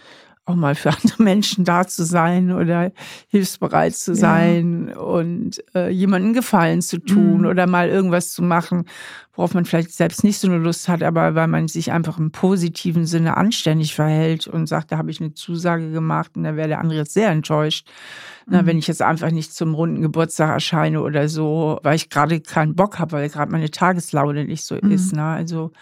auch 0.47 0.55
mal 0.55 0.75
für 0.75 0.91
andere 1.03 1.23
Menschen 1.23 1.65
da 1.65 1.87
zu 1.87 2.05
sein 2.05 2.53
oder 2.53 2.93
hilfsbereit 3.29 3.97
zu 3.97 4.15
sein 4.15 4.89
ja. 4.89 4.99
und 4.99 5.63
äh, 5.75 5.89
jemanden 5.91 6.35
Gefallen 6.35 6.83
zu 6.83 6.99
tun 6.99 7.41
mhm. 7.41 7.47
oder 7.47 7.67
mal 7.67 7.89
irgendwas 7.89 8.33
zu 8.33 8.43
machen, 8.43 8.85
worauf 9.35 9.55
man 9.55 9.65
vielleicht 9.65 9.93
selbst 9.93 10.23
nicht 10.23 10.39
so 10.39 10.49
eine 10.49 10.59
Lust 10.59 10.89
hat, 10.89 11.03
aber 11.03 11.35
weil 11.35 11.49
man 11.49 11.67
sich 11.69 11.93
einfach 11.93 12.19
im 12.19 12.31
positiven 12.31 13.07
Sinne 13.07 13.37
anständig 13.37 13.95
verhält 13.95 14.47
und 14.47 14.67
sagt, 14.67 14.93
da 14.93 14.99
habe 14.99 15.11
ich 15.11 15.21
eine 15.21 15.35
Zusage 15.35 15.91
gemacht 15.91 16.33
und 16.37 16.45
da 16.45 16.57
wäre 16.57 16.69
der 16.69 16.81
andere 16.81 16.99
jetzt 16.99 17.15
sehr 17.15 17.31
enttäuscht. 17.31 17.89
Mhm. 18.47 18.53
Na, 18.53 18.67
wenn 18.67 18.79
ich 18.79 18.87
jetzt 18.87 19.03
einfach 19.03 19.31
nicht 19.31 19.55
zum 19.55 19.75
runden 19.75 20.03
Geburtstag 20.03 20.51
erscheine 20.51 21.01
oder 21.01 21.29
so, 21.29 21.79
weil 21.83 21.97
ich 21.97 22.11
gerade 22.11 22.41
keinen 22.41 22.75
Bock 22.75 22.99
habe, 22.99 23.13
weil 23.13 23.29
gerade 23.29 23.51
meine 23.51 23.71
Tageslaune 23.71 24.45
nicht 24.45 24.65
so 24.65 24.77
mhm. 24.81 24.91
ist. 24.91 25.15
Ne? 25.15 25.25
Also 25.25 25.73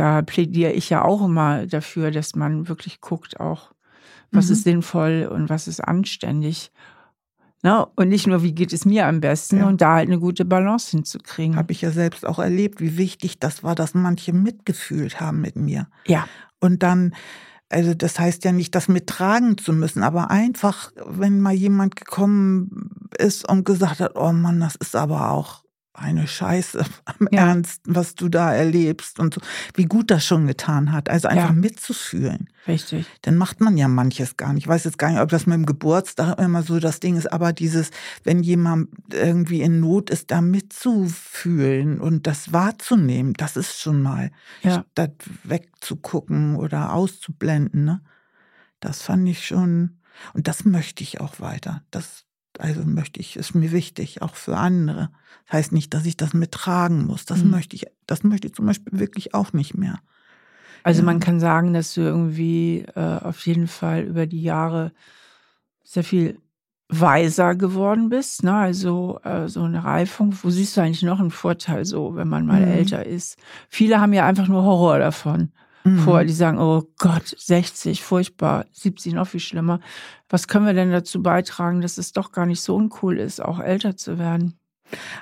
da 0.00 0.22
plädiere 0.22 0.72
ich 0.72 0.88
ja 0.88 1.04
auch 1.04 1.22
immer 1.22 1.66
dafür, 1.66 2.10
dass 2.10 2.34
man 2.34 2.68
wirklich 2.68 3.02
guckt, 3.02 3.38
auch 3.38 3.70
was 4.32 4.46
mhm. 4.46 4.52
ist 4.52 4.64
sinnvoll 4.64 5.28
und 5.30 5.50
was 5.50 5.68
ist 5.68 5.80
anständig. 5.80 6.72
Ne? 7.62 7.84
Und 7.96 8.08
nicht 8.08 8.26
nur, 8.26 8.42
wie 8.42 8.52
geht 8.52 8.72
es 8.72 8.86
mir 8.86 9.06
am 9.06 9.20
besten 9.20 9.58
ja. 9.58 9.68
und 9.68 9.82
da 9.82 9.96
halt 9.96 10.08
eine 10.08 10.18
gute 10.18 10.46
Balance 10.46 10.92
hinzukriegen. 10.92 11.56
Habe 11.56 11.72
ich 11.72 11.82
ja 11.82 11.90
selbst 11.90 12.24
auch 12.24 12.38
erlebt, 12.38 12.80
wie 12.80 12.96
wichtig 12.96 13.40
das 13.40 13.62
war, 13.62 13.74
dass 13.74 13.92
manche 13.92 14.32
mitgefühlt 14.32 15.20
haben 15.20 15.42
mit 15.42 15.56
mir. 15.56 15.86
Ja. 16.06 16.26
Und 16.60 16.82
dann 16.82 17.14
also 17.68 17.92
das 17.94 18.18
heißt 18.18 18.44
ja 18.44 18.52
nicht, 18.52 18.74
das 18.74 18.88
mittragen 18.88 19.56
zu 19.58 19.72
müssen, 19.72 20.02
aber 20.02 20.30
einfach, 20.30 20.92
wenn 21.06 21.40
mal 21.40 21.52
jemand 21.52 21.94
gekommen 21.94 23.08
ist 23.16 23.48
und 23.48 23.64
gesagt 23.64 24.00
hat, 24.00 24.16
oh 24.16 24.32
Mann, 24.32 24.58
das 24.58 24.74
ist 24.76 24.96
aber 24.96 25.30
auch 25.30 25.59
eine 25.92 26.26
Scheiße 26.26 26.84
am 27.04 27.28
ja. 27.30 27.48
Ernst, 27.48 27.82
was 27.84 28.14
du 28.14 28.28
da 28.28 28.54
erlebst 28.54 29.18
und 29.18 29.34
so, 29.34 29.40
wie 29.74 29.84
gut 29.84 30.10
das 30.10 30.24
schon 30.24 30.46
getan 30.46 30.92
hat. 30.92 31.08
Also 31.08 31.28
einfach 31.28 31.50
ja. 31.50 31.54
mitzufühlen. 31.54 32.48
Richtig. 32.66 33.06
Dann 33.22 33.36
macht 33.36 33.60
man 33.60 33.76
ja 33.76 33.88
manches 33.88 34.36
gar 34.36 34.52
nicht. 34.52 34.64
Ich 34.64 34.68
weiß 34.68 34.84
jetzt 34.84 34.98
gar 34.98 35.10
nicht, 35.10 35.20
ob 35.20 35.30
das 35.30 35.46
mit 35.46 35.54
dem 35.54 35.66
Geburtstag 35.66 36.38
immer 36.38 36.62
so 36.62 36.78
das 36.78 37.00
Ding 37.00 37.16
ist, 37.16 37.32
aber 37.32 37.52
dieses, 37.52 37.90
wenn 38.22 38.42
jemand 38.42 38.88
irgendwie 39.12 39.62
in 39.62 39.80
Not 39.80 40.10
ist, 40.10 40.30
da 40.30 40.40
mitzufühlen 40.40 42.00
und 42.00 42.26
das 42.26 42.52
wahrzunehmen, 42.52 43.34
das 43.34 43.56
ist 43.56 43.80
schon 43.80 44.02
mal, 44.02 44.30
ja. 44.62 44.84
statt 44.92 45.14
wegzugucken 45.44 46.56
oder 46.56 46.92
auszublenden, 46.92 47.84
ne? 47.84 48.00
Das 48.80 49.02
fand 49.02 49.28
ich 49.28 49.46
schon, 49.46 49.98
und 50.32 50.48
das 50.48 50.64
möchte 50.64 51.02
ich 51.02 51.20
auch 51.20 51.40
weiter. 51.40 51.82
Das, 51.90 52.24
also 52.60 52.84
möchte 52.84 53.20
ich, 53.20 53.36
ist 53.36 53.54
mir 53.54 53.72
wichtig, 53.72 54.22
auch 54.22 54.34
für 54.34 54.56
andere. 54.56 55.10
Das 55.46 55.54
heißt 55.54 55.72
nicht, 55.72 55.94
dass 55.94 56.06
ich 56.06 56.16
das 56.16 56.34
mittragen 56.34 57.06
muss. 57.06 57.24
Das 57.24 57.42
mhm. 57.42 57.50
möchte 57.50 57.76
ich, 57.76 57.86
das 58.06 58.22
möchte 58.22 58.46
ich 58.46 58.54
zum 58.54 58.66
Beispiel 58.66 58.98
wirklich 58.98 59.34
auch 59.34 59.52
nicht 59.52 59.76
mehr. 59.76 59.98
Also 60.82 61.00
ja. 61.00 61.06
man 61.06 61.20
kann 61.20 61.40
sagen, 61.40 61.74
dass 61.74 61.94
du 61.94 62.00
irgendwie 62.00 62.84
äh, 62.94 63.18
auf 63.22 63.46
jeden 63.46 63.66
Fall 63.66 64.02
über 64.02 64.26
die 64.26 64.42
Jahre 64.42 64.92
sehr 65.84 66.04
viel 66.04 66.38
weiser 66.88 67.54
geworden 67.54 68.08
bist. 68.08 68.42
Ne? 68.42 68.54
Also 68.54 69.20
äh, 69.24 69.48
so 69.48 69.62
eine 69.62 69.84
Reifung. 69.84 70.34
Wo 70.42 70.50
siehst 70.50 70.76
du 70.76 70.80
eigentlich 70.80 71.02
noch 71.02 71.20
einen 71.20 71.30
Vorteil 71.30 71.84
so, 71.84 72.16
wenn 72.16 72.28
man 72.28 72.46
mal 72.46 72.64
mhm. 72.64 72.72
älter 72.72 73.06
ist? 73.06 73.38
Viele 73.68 74.00
haben 74.00 74.12
ja 74.12 74.26
einfach 74.26 74.48
nur 74.48 74.62
Horror 74.62 74.98
davon. 74.98 75.52
Mhm. 75.84 76.00
Vor, 76.00 76.24
die 76.24 76.32
sagen, 76.32 76.58
oh 76.58 76.84
Gott, 76.98 77.34
60, 77.38 78.02
furchtbar, 78.02 78.66
70 78.72 79.14
noch 79.14 79.28
viel 79.28 79.40
schlimmer. 79.40 79.80
Was 80.28 80.46
können 80.46 80.66
wir 80.66 80.74
denn 80.74 80.90
dazu 80.90 81.22
beitragen, 81.22 81.80
dass 81.80 81.98
es 81.98 82.12
doch 82.12 82.32
gar 82.32 82.46
nicht 82.46 82.60
so 82.60 82.76
uncool 82.76 83.18
ist, 83.18 83.40
auch 83.40 83.60
älter 83.60 83.96
zu 83.96 84.18
werden? 84.18 84.60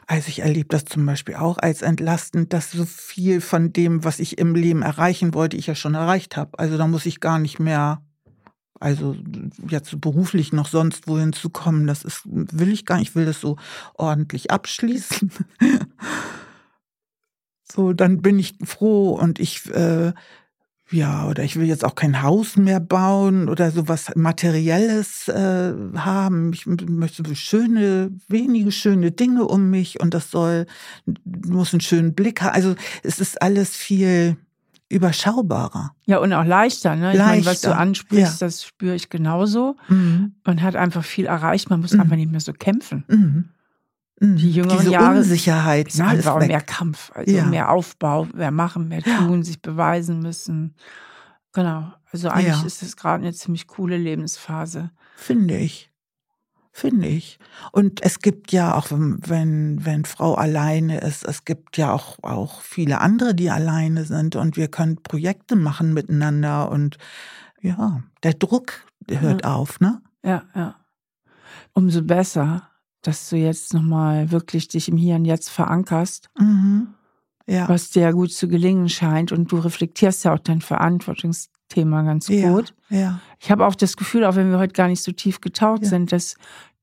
Also 0.07 0.29
ich 0.29 0.41
erlebe 0.41 0.69
das 0.69 0.85
zum 0.85 1.05
Beispiel 1.05 1.37
auch 1.37 1.59
als 1.59 1.83
entlastend, 1.83 2.53
dass 2.53 2.73
so 2.73 2.85
viel 2.85 3.41
von 3.41 3.73
dem, 3.73 4.05
was 4.05 4.19
ich 4.19 4.39
im 4.39 4.55
Leben 4.55 4.83
erreichen 4.83 5.35
wollte, 5.35 5.57
ich 5.57 5.67
ja 5.67 5.75
schon 5.75 5.95
erreicht 5.95 6.37
habe. 6.37 6.59
Also 6.59 6.79
da 6.79 6.87
muss 6.87 7.07
ich 7.07 7.21
gar 7.21 7.39
nicht 7.39 7.59
mehr, 7.59 8.03
also 8.81 9.15
jetzt 9.69 10.01
beruflich 10.01 10.53
noch 10.53 10.69
sonst 10.69 11.07
wohin 11.07 11.33
zu 11.33 11.51
kommen, 11.51 11.87
das 11.87 12.05
ist, 12.05 12.23
will 12.25 12.73
ich 12.73 12.87
gar 12.87 12.99
nicht, 12.99 13.11
ich 13.11 13.15
will 13.15 13.27
das 13.27 13.41
so 13.41 13.57
ordentlich 13.95 14.51
abschließen. 14.51 15.31
so, 17.71 17.93
dann 17.93 18.23
bin 18.23 18.39
ich 18.39 18.55
froh 18.65 19.13
und 19.13 19.39
ich 19.39 19.69
äh, 19.71 20.13
ja, 20.91 21.27
oder 21.27 21.45
ich 21.45 21.57
will 21.57 21.67
jetzt 21.67 21.85
auch 21.85 21.95
kein 21.95 22.23
Haus 22.23 22.57
mehr 22.57 22.81
bauen 22.81 23.49
oder 23.49 23.71
sowas 23.71 24.11
Materielles 24.15 25.29
äh, 25.29 25.75
haben. 25.97 26.53
Ich 26.53 26.67
möchte 26.67 27.23
so 27.27 27.35
schöne, 27.35 28.11
wenige 28.29 28.73
schöne 28.73 29.11
Dinge 29.11 29.47
um 29.47 29.71
mich 29.71 30.01
und 30.01 30.15
das 30.15 30.31
soll, 30.31 30.67
muss 31.47 31.75
einen 31.75 31.81
schönen 31.81 32.15
Blick 32.15 32.41
haben. 32.41 32.55
Also 32.55 32.75
es 33.03 33.21
ist 33.21 33.41
alles 33.43 33.77
viel 33.77 34.37
überschaubarer. 34.89 35.93
Ja, 36.07 36.19
und 36.19 36.33
auch 36.33 36.45
leichter, 36.45 36.97
ne? 36.97 37.13
Ich 37.13 37.19
leichter. 37.19 37.33
meine, 37.35 37.47
was 37.47 37.61
du 37.61 37.77
ansprichst, 37.77 38.41
ja. 38.41 38.47
das 38.47 38.65
spüre 38.65 38.95
ich 38.95 39.11
genauso. 39.11 39.77
Mhm. 39.89 40.33
Man 40.45 40.63
hat 40.63 40.77
einfach 40.77 41.05
viel 41.05 41.27
erreicht, 41.27 41.69
man 41.69 41.81
muss 41.81 41.93
mhm. 41.93 42.01
einfach 42.01 42.17
nicht 42.17 42.31
mehr 42.31 42.41
so 42.41 42.55
kämpfen. 42.55 43.05
Mhm. 43.09 43.49
Mhm. 44.21 44.37
Die 44.37 44.51
jüngeren 44.51 44.79
Diese 44.79 44.93
Jahre 44.93 45.19
Unsicherheit 45.19 45.89
ist 45.89 46.01
einfach 46.01 46.39
mehr 46.39 46.61
Kampf, 46.61 47.11
also 47.15 47.37
ja. 47.37 47.45
mehr 47.45 47.71
Aufbau, 47.71 48.27
mehr 48.35 48.51
machen, 48.51 48.89
mehr 48.89 49.03
tun, 49.03 49.39
ja. 49.39 49.45
sich 49.45 49.63
beweisen 49.63 50.21
müssen. 50.21 50.75
Genau. 51.53 51.93
Also 52.11 52.29
eigentlich 52.29 52.61
ja. 52.61 52.67
ist 52.67 52.83
es 52.83 52.97
gerade 52.97 53.23
eine 53.23 53.33
ziemlich 53.33 53.67
coole 53.67 53.97
Lebensphase. 53.97 54.91
Finde 55.17 55.57
ich. 55.57 55.91
Finde 56.73 57.09
ich. 57.09 57.41
Und 57.73 58.05
es 58.05 58.21
gibt 58.21 58.53
ja 58.53 58.75
auch, 58.75 58.87
wenn, 58.91 59.85
wenn 59.85 60.05
Frau 60.05 60.35
alleine 60.35 61.01
ist, 61.01 61.25
es 61.25 61.45
gibt 61.45 61.77
ja 61.77 61.93
auch, 61.93 62.19
auch 62.23 62.63
viele 62.63 63.01
andere, 63.01 63.35
die 63.35 63.51
alleine 63.51 64.05
sind 64.05 64.37
und 64.37 64.57
wir 64.57 64.69
können 64.69 65.03
Projekte 65.03 65.57
machen 65.57 65.93
miteinander 65.93 66.71
und 66.71 66.97
ja, 67.61 68.05
der 68.23 68.35
Druck 68.35 68.87
hört 69.11 69.45
auf, 69.45 69.81
ne? 69.81 70.01
Ja, 70.23 70.45
ja. 70.55 70.77
Umso 71.73 72.03
besser 72.03 72.69
dass 73.03 73.29
du 73.29 73.37
jetzt 73.37 73.75
nochmal 73.75 74.31
wirklich 74.31 74.69
dich 74.69 74.89
im 74.89 74.97
Hier 74.97 75.17
und 75.17 75.25
Jetzt 75.25 75.51
verankerst, 75.51 76.29
mhm. 76.39 76.89
ja. 77.47 77.69
was 77.69 77.91
dir 77.91 78.13
gut 78.13 78.33
zu 78.33 78.49
gelingen 78.49 78.89
scheint. 78.89 79.33
Und 79.33 79.53
du 79.53 79.59
reflektierst 79.59 80.25
ja 80.25 80.35
auch 80.35 80.39
dein 80.39 80.61
Verantwortungsthema 80.61 82.03
ganz 82.03 82.27
gut. 82.27 82.75
Ja. 82.89 82.99
ja. 82.99 83.21
Ich 83.39 83.51
habe 83.51 83.67
auch 83.67 83.75
das 83.75 83.97
Gefühl, 83.97 84.25
auch 84.25 84.37
wenn 84.37 84.51
wir 84.51 84.59
heute 84.59 84.73
gar 84.73 84.89
nicht 84.89 85.03
so 85.03 85.13
tief 85.13 85.41
getaucht 85.41 85.83
ja. 85.83 85.89
sind, 85.89 86.13
dass 86.13 86.37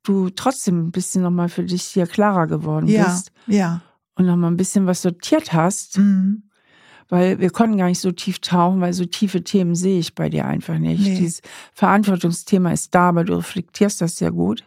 du 0.03 0.29
trotzdem 0.29 0.87
ein 0.87 0.91
bisschen 0.91 1.23
nochmal 1.23 1.49
für 1.49 1.63
dich 1.63 1.83
hier 1.83 2.07
klarer 2.07 2.47
geworden 2.47 2.87
ja. 2.87 3.05
bist. 3.05 3.31
Ja. 3.47 3.81
Und 4.15 4.27
nochmal 4.27 4.51
ein 4.51 4.57
bisschen 4.57 4.85
was 4.85 5.01
sortiert 5.01 5.51
hast. 5.51 5.97
Mhm. 5.97 6.43
Weil 7.07 7.39
wir 7.39 7.51
konnten 7.51 7.77
gar 7.77 7.87
nicht 7.87 7.99
so 7.99 8.11
tief 8.11 8.39
tauchen, 8.39 8.81
weil 8.81 8.93
so 8.93 9.05
tiefe 9.05 9.43
Themen 9.43 9.75
sehe 9.75 9.99
ich 9.99 10.15
bei 10.15 10.29
dir 10.29 10.45
einfach 10.45 10.79
nicht. 10.79 11.03
Nee. 11.03 11.19
Dieses 11.19 11.41
Verantwortungsthema 11.73 12.71
ist 12.71 12.95
da, 12.95 13.09
aber 13.09 13.23
du 13.23 13.35
reflektierst 13.35 14.01
das 14.01 14.15
sehr 14.15 14.31
gut. 14.31 14.63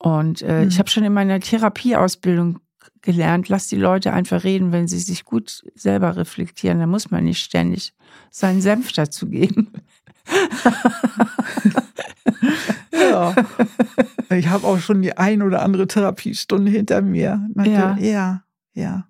Und 0.00 0.40
äh, 0.40 0.62
mhm. 0.62 0.68
ich 0.68 0.78
habe 0.78 0.88
schon 0.88 1.04
in 1.04 1.12
meiner 1.12 1.40
Therapieausbildung 1.40 2.58
gelernt, 3.02 3.50
lass 3.50 3.68
die 3.68 3.76
Leute 3.76 4.14
einfach 4.14 4.44
reden, 4.44 4.72
wenn 4.72 4.88
sie 4.88 4.98
sich 4.98 5.26
gut 5.26 5.62
selber 5.74 6.16
reflektieren. 6.16 6.78
Da 6.78 6.86
muss 6.86 7.10
man 7.10 7.24
nicht 7.24 7.42
ständig 7.42 7.92
seinen 8.30 8.62
Senf 8.62 8.92
dazu 8.92 9.28
geben. 9.28 9.70
ja. 12.92 13.34
Ich 14.30 14.48
habe 14.48 14.66
auch 14.66 14.78
schon 14.78 15.02
die 15.02 15.18
ein 15.18 15.42
oder 15.42 15.60
andere 15.60 15.86
Therapiestunde 15.86 16.70
hinter 16.70 17.02
mir. 17.02 17.46
Ja. 17.56 17.98
ja, 17.98 18.44
ja. 18.72 19.06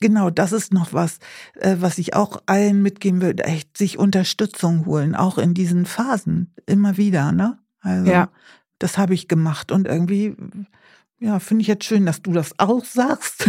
Genau, 0.00 0.30
das 0.30 0.52
ist 0.52 0.74
noch 0.74 0.92
was, 0.92 1.18
äh, 1.60 1.76
was 1.78 1.98
ich 1.98 2.14
auch 2.14 2.42
allen 2.46 2.82
mitgeben 2.82 3.22
würde. 3.22 3.44
Echt 3.44 3.78
sich 3.78 3.98
Unterstützung 3.98 4.86
holen, 4.86 5.14
auch 5.14 5.38
in 5.38 5.54
diesen 5.54 5.86
Phasen. 5.86 6.52
Immer 6.66 6.96
wieder, 6.96 7.30
ne? 7.30 7.58
Also, 7.80 8.10
ja 8.10 8.30
das 8.84 8.98
habe 8.98 9.14
ich 9.14 9.28
gemacht 9.28 9.72
und 9.72 9.86
irgendwie, 9.86 10.36
ja, 11.18 11.38
finde 11.38 11.62
ich 11.62 11.68
jetzt 11.68 11.86
schön, 11.86 12.04
dass 12.04 12.20
du 12.20 12.32
das 12.32 12.58
auch 12.58 12.84
sagst. 12.84 13.48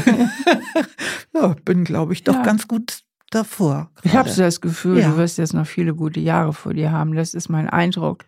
ja, 1.33 1.55
bin, 1.65 1.83
glaube 1.83 2.13
ich, 2.13 2.23
doch 2.23 2.35
ja. 2.35 2.43
ganz 2.43 2.69
gut 2.69 3.01
davor. 3.31 3.91
Gerade. 3.95 4.07
Ich 4.07 4.15
habe 4.15 4.29
so 4.29 4.41
das 4.43 4.61
Gefühl, 4.61 4.99
ja. 4.99 5.09
du 5.09 5.17
wirst 5.17 5.37
jetzt 5.37 5.53
noch 5.53 5.67
viele 5.67 5.93
gute 5.93 6.21
Jahre 6.21 6.53
vor 6.53 6.73
dir 6.73 6.93
haben. 6.93 7.15
Das 7.15 7.33
ist 7.33 7.49
mein 7.49 7.69
Eindruck. 7.69 8.23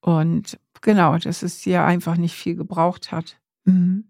Und 0.00 0.58
genau, 0.80 1.16
dass 1.16 1.44
es 1.44 1.60
dir 1.60 1.84
einfach 1.84 2.16
nicht 2.16 2.34
viel 2.34 2.56
gebraucht 2.56 3.12
hat. 3.12 3.36
Mhm. 3.64 4.06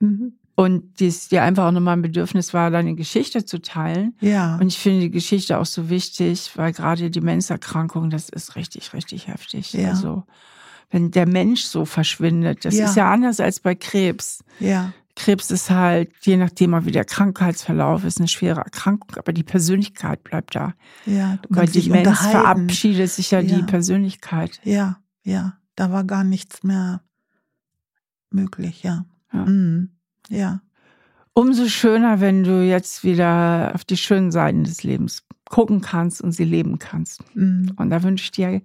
Mhm. 0.00 0.32
Und 0.54 0.98
dies 0.98 1.28
dir 1.28 1.42
einfach 1.42 1.66
auch 1.66 1.72
nochmal 1.72 1.98
ein 1.98 2.02
Bedürfnis 2.02 2.54
war, 2.54 2.70
deine 2.70 2.94
Geschichte 2.94 3.44
zu 3.44 3.60
teilen. 3.60 4.16
Ja. 4.20 4.56
Und 4.56 4.68
ich 4.68 4.78
finde 4.78 5.00
die 5.02 5.10
Geschichte 5.10 5.58
auch 5.58 5.66
so 5.66 5.90
wichtig, 5.90 6.52
weil 6.54 6.72
gerade 6.72 7.10
Demenzerkrankung, 7.10 8.08
das 8.08 8.30
ist 8.30 8.56
richtig, 8.56 8.94
richtig 8.94 9.28
heftig. 9.28 9.74
Ja. 9.74 9.90
Also 9.90 10.24
wenn 10.90 11.10
der 11.10 11.26
Mensch 11.26 11.62
so 11.62 11.84
verschwindet. 11.84 12.64
Das 12.64 12.74
ja. 12.74 12.86
ist 12.86 12.96
ja 12.96 13.12
anders 13.12 13.40
als 13.40 13.60
bei 13.60 13.74
Krebs. 13.74 14.42
Ja. 14.58 14.92
Krebs 15.18 15.50
ist 15.50 15.68
halt, 15.68 16.10
je 16.22 16.36
nachdem 16.36 16.72
wie 16.86 16.92
der 16.92 17.04
Krankheitsverlauf 17.04 18.04
ist, 18.04 18.18
eine 18.18 18.28
schwere 18.28 18.60
Erkrankung, 18.60 19.16
aber 19.16 19.32
die 19.32 19.42
Persönlichkeit 19.42 20.22
bleibt 20.22 20.54
da. 20.54 20.74
Ja, 21.06 21.38
du 21.42 21.48
Bei 21.54 21.66
Demenz 21.66 22.18
verabschiedet 22.18 23.10
sich 23.10 23.32
ja, 23.32 23.40
ja, 23.40 23.56
die 23.56 23.62
Persönlichkeit. 23.64 24.60
Ja, 24.62 25.00
ja, 25.24 25.54
da 25.74 25.90
war 25.90 26.04
gar 26.04 26.22
nichts 26.22 26.62
mehr 26.62 27.02
möglich, 28.30 28.84
ja. 28.84 29.04
Ja. 29.32 29.44
Mhm. 29.44 29.90
ja. 30.28 30.60
Umso 31.34 31.66
schöner, 31.68 32.20
wenn 32.20 32.44
du 32.44 32.64
jetzt 32.64 33.04
wieder 33.04 33.72
auf 33.74 33.84
die 33.84 33.96
schönen 33.96 34.30
Seiten 34.30 34.64
des 34.64 34.82
Lebens 34.84 35.24
gucken 35.48 35.80
kannst 35.80 36.20
und 36.20 36.32
sie 36.32 36.44
leben 36.44 36.78
kannst. 36.78 37.22
Mhm. 37.34 37.72
Und 37.76 37.90
da 37.90 38.02
wünsche 38.02 38.24
ich 38.24 38.30
dir 38.30 38.62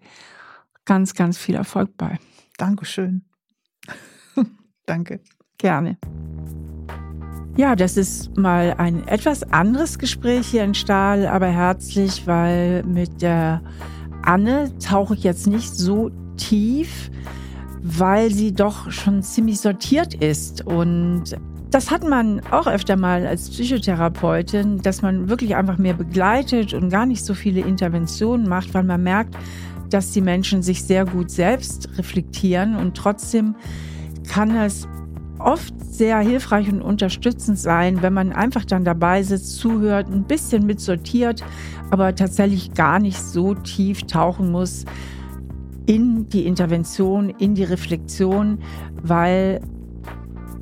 ganz, 0.85 1.13
ganz 1.13 1.37
viel 1.37 1.55
Erfolg 1.55 1.95
bei. 1.97 2.19
Dankeschön. 2.57 3.25
Danke. 4.85 5.21
Gerne. 5.57 5.97
Ja, 7.55 7.75
das 7.75 7.97
ist 7.97 8.35
mal 8.35 8.73
ein 8.79 9.07
etwas 9.07 9.43
anderes 9.43 9.99
Gespräch 9.99 10.47
hier 10.47 10.63
in 10.63 10.73
Stahl, 10.73 11.27
aber 11.27 11.47
herzlich, 11.47 12.25
weil 12.25 12.84
mit 12.84 13.21
der 13.21 13.61
Anne 14.23 14.75
tauche 14.79 15.13
ich 15.13 15.23
jetzt 15.23 15.45
nicht 15.45 15.69
so 15.69 16.09
tief, 16.36 17.11
weil 17.81 18.31
sie 18.31 18.53
doch 18.53 18.89
schon 18.91 19.21
ziemlich 19.21 19.59
sortiert 19.59 20.15
ist. 20.15 20.65
Und 20.65 21.36
das 21.69 21.91
hat 21.91 22.07
man 22.07 22.41
auch 22.51 22.65
öfter 22.65 22.95
mal 22.95 23.27
als 23.27 23.49
Psychotherapeutin, 23.49 24.81
dass 24.81 25.01
man 25.01 25.29
wirklich 25.29 25.55
einfach 25.55 25.77
mehr 25.77 25.93
begleitet 25.93 26.73
und 26.73 26.89
gar 26.89 27.05
nicht 27.05 27.23
so 27.23 27.34
viele 27.34 27.61
Interventionen 27.61 28.47
macht, 28.47 28.73
weil 28.73 28.84
man 28.84 29.03
merkt, 29.03 29.36
dass 29.93 30.11
die 30.11 30.21
Menschen 30.21 30.63
sich 30.63 30.83
sehr 30.83 31.05
gut 31.05 31.29
selbst 31.29 31.89
reflektieren 31.97 32.75
und 32.75 32.95
trotzdem 32.97 33.55
kann 34.27 34.55
es 34.55 34.87
oft 35.39 35.73
sehr 35.83 36.19
hilfreich 36.19 36.71
und 36.71 36.81
unterstützend 36.81 37.59
sein, 37.59 38.01
wenn 38.01 38.13
man 38.13 38.31
einfach 38.31 38.65
dann 38.65 38.83
dabei 38.83 39.23
sitzt, 39.23 39.57
zuhört, 39.57 40.07
ein 40.07 40.23
bisschen 40.23 40.65
mitsortiert, 40.65 41.43
aber 41.91 42.15
tatsächlich 42.15 42.73
gar 42.73 42.99
nicht 42.99 43.21
so 43.21 43.53
tief 43.53 44.03
tauchen 44.03 44.51
muss 44.51 44.85
in 45.85 46.29
die 46.29 46.45
Intervention, 46.45 47.29
in 47.29 47.55
die 47.55 47.65
Reflexion, 47.65 48.59
weil 49.01 49.59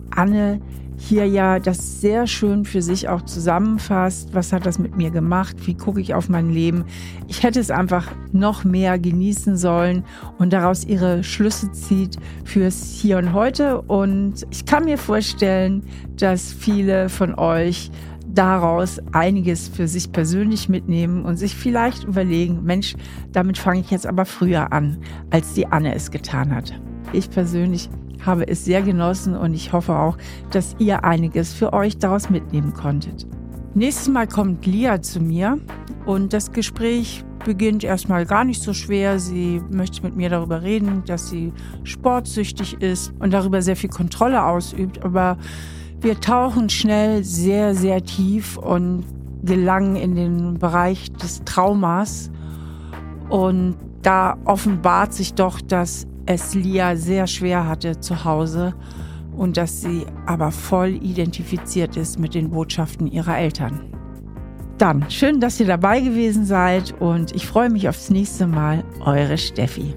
Anne 0.10 0.60
hier 1.02 1.26
ja 1.26 1.60
das 1.60 2.00
sehr 2.00 2.28
schön 2.28 2.64
für 2.64 2.84
sich 2.84 3.10
auch 3.10 3.24
zusammenfasst. 3.24 4.30
Was 4.34 4.54
hat 4.54 4.68
das 4.68 4.78
mit 4.78 4.96
mir 4.96 5.10
gemacht? 5.10 5.56
Wie 5.66 5.74
gucke 5.74 6.00
ich 6.00 6.14
auf 6.14 6.30
mein 6.30 6.52
Leben? 6.52 6.86
Ich 7.28 7.42
hätte 7.42 7.60
es 7.60 7.72
einfach 7.72 8.12
noch 8.32 8.64
mehr 8.64 9.00
genießen 9.00 9.58
sollen 9.58 10.04
und 10.38 10.54
daraus 10.54 10.86
ihre 10.86 11.24
Schlüsse 11.24 11.72
zieht 11.72 12.18
fürs 12.46 13.00
Hier 13.02 13.18
und 13.18 13.34
Heute. 13.34 13.82
Und 13.82 14.46
ich 14.52 14.66
kann 14.66 14.86
mir 14.86 15.00
vorstellen, 15.00 15.84
dass 16.18 16.54
viele 16.54 17.10
von 17.10 17.34
euch 17.34 17.90
daraus 18.28 19.00
einiges 19.12 19.68
für 19.68 19.88
sich 19.88 20.12
persönlich 20.12 20.70
mitnehmen 20.70 21.26
und 21.26 21.36
sich 21.38 21.56
vielleicht 21.56 22.04
überlegen, 22.04 22.64
Mensch, 22.64 22.96
damit 23.32 23.58
fange 23.58 23.80
ich 23.80 23.90
jetzt 23.90 24.06
aber 24.06 24.26
früher 24.26 24.72
an, 24.72 24.98
als 25.32 25.54
die 25.54 25.66
Anne 25.66 25.96
es 25.96 26.12
getan 26.12 26.56
hat. 26.56 26.80
Ich 27.12 27.30
persönlich 27.30 27.90
habe 28.26 28.48
es 28.48 28.66
sehr 28.66 28.82
genossen 28.82 29.36
und 29.36 29.54
ich 29.54 29.74
hoffe 29.74 29.96
auch, 29.96 30.18
dass 30.52 30.76
ihr 30.80 31.04
einiges 31.04 31.54
für 31.54 31.74
euch 31.74 31.98
daraus 31.98 32.30
mitnehmen 32.30 32.74
konntet. 32.74 33.28
Nächstes 33.74 34.10
Mal 34.10 34.28
kommt 34.28 34.66
Lia 34.66 35.02
zu 35.02 35.22
mir 35.22 35.58
und 36.06 36.34
das 36.34 36.52
Gespräch 36.52 37.24
beginnt 37.46 37.84
erstmal 37.84 38.26
gar 38.26 38.44
nicht 38.44 38.62
so 38.62 38.74
schwer. 38.74 39.20
Sie 39.20 39.62
möchte 39.72 40.04
mit 40.04 40.16
mir 40.16 40.30
darüber 40.30 40.62
reden, 40.62 41.04
dass 41.06 41.30
sie 41.30 41.54
sportsüchtig 41.84 42.82
ist 42.82 43.14
und 43.20 43.32
darüber 43.32 43.62
sehr 43.62 43.76
viel 43.76 43.90
Kontrolle 43.90 44.44
ausübt, 44.44 45.04
aber 45.04 45.38
wir 46.02 46.20
tauchen 46.20 46.70
schnell 46.70 47.24
sehr, 47.24 47.76
sehr 47.76 48.04
tief 48.04 48.58
und 48.58 49.06
gelangen 49.44 49.96
in 49.96 50.16
den 50.16 50.60
Bereich 50.60 51.12
des 51.14 51.44
Traumas. 51.46 52.32
Und 53.30 53.76
da 54.02 54.38
offenbart 54.46 55.14
sich 55.14 55.34
doch, 55.34 55.62
dass 55.62 56.08
es 56.26 56.54
Lia 56.54 56.96
sehr 56.96 57.28
schwer 57.28 57.68
hatte 57.68 58.00
zu 58.00 58.24
Hause 58.24 58.74
und 59.36 59.58
dass 59.58 59.82
sie 59.82 60.06
aber 60.26 60.52
voll 60.52 60.90
identifiziert 60.90 61.98
ist 61.98 62.20
mit 62.20 62.36
den 62.36 62.50
Botschaften 62.52 63.08
ihrer 63.08 63.38
Eltern. 63.38 63.92
Dann, 64.78 65.10
schön, 65.10 65.40
dass 65.40 65.60
ihr 65.60 65.68
dabei 65.68 66.00
gewesen 66.00 66.46
seid 66.46 67.00
und 67.00 67.36
ich 67.36 67.46
freue 67.46 67.70
mich 67.70 67.88
aufs 67.88 68.10
nächste 68.10 68.48
Mal. 68.48 68.84
Eure 69.06 69.38
Steffi. 69.38 69.96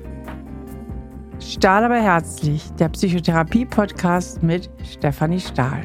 Stahl 1.41 1.85
aber 1.85 2.01
herzlich, 2.01 2.70
der 2.79 2.89
Psychotherapie-Podcast 2.89 4.43
mit 4.43 4.70
Stefanie 4.83 5.41
Stahl. 5.41 5.85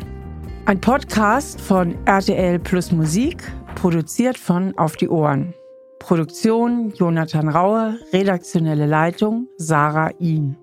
Ein 0.66 0.80
Podcast 0.80 1.60
von 1.60 1.96
RTL 2.06 2.60
Plus 2.60 2.92
Musik, 2.92 3.44
produziert 3.76 4.38
von 4.38 4.78
Auf 4.78 4.96
die 4.98 5.10
Ohren. 5.10 5.54
Produktion 6.00 6.92
Jonathan 6.98 7.50
Raue, 7.50 8.00
redaktionelle 8.12 8.88
Leitung 8.88 9.48
Sarah 9.58 10.12
Ihn. 10.20 10.56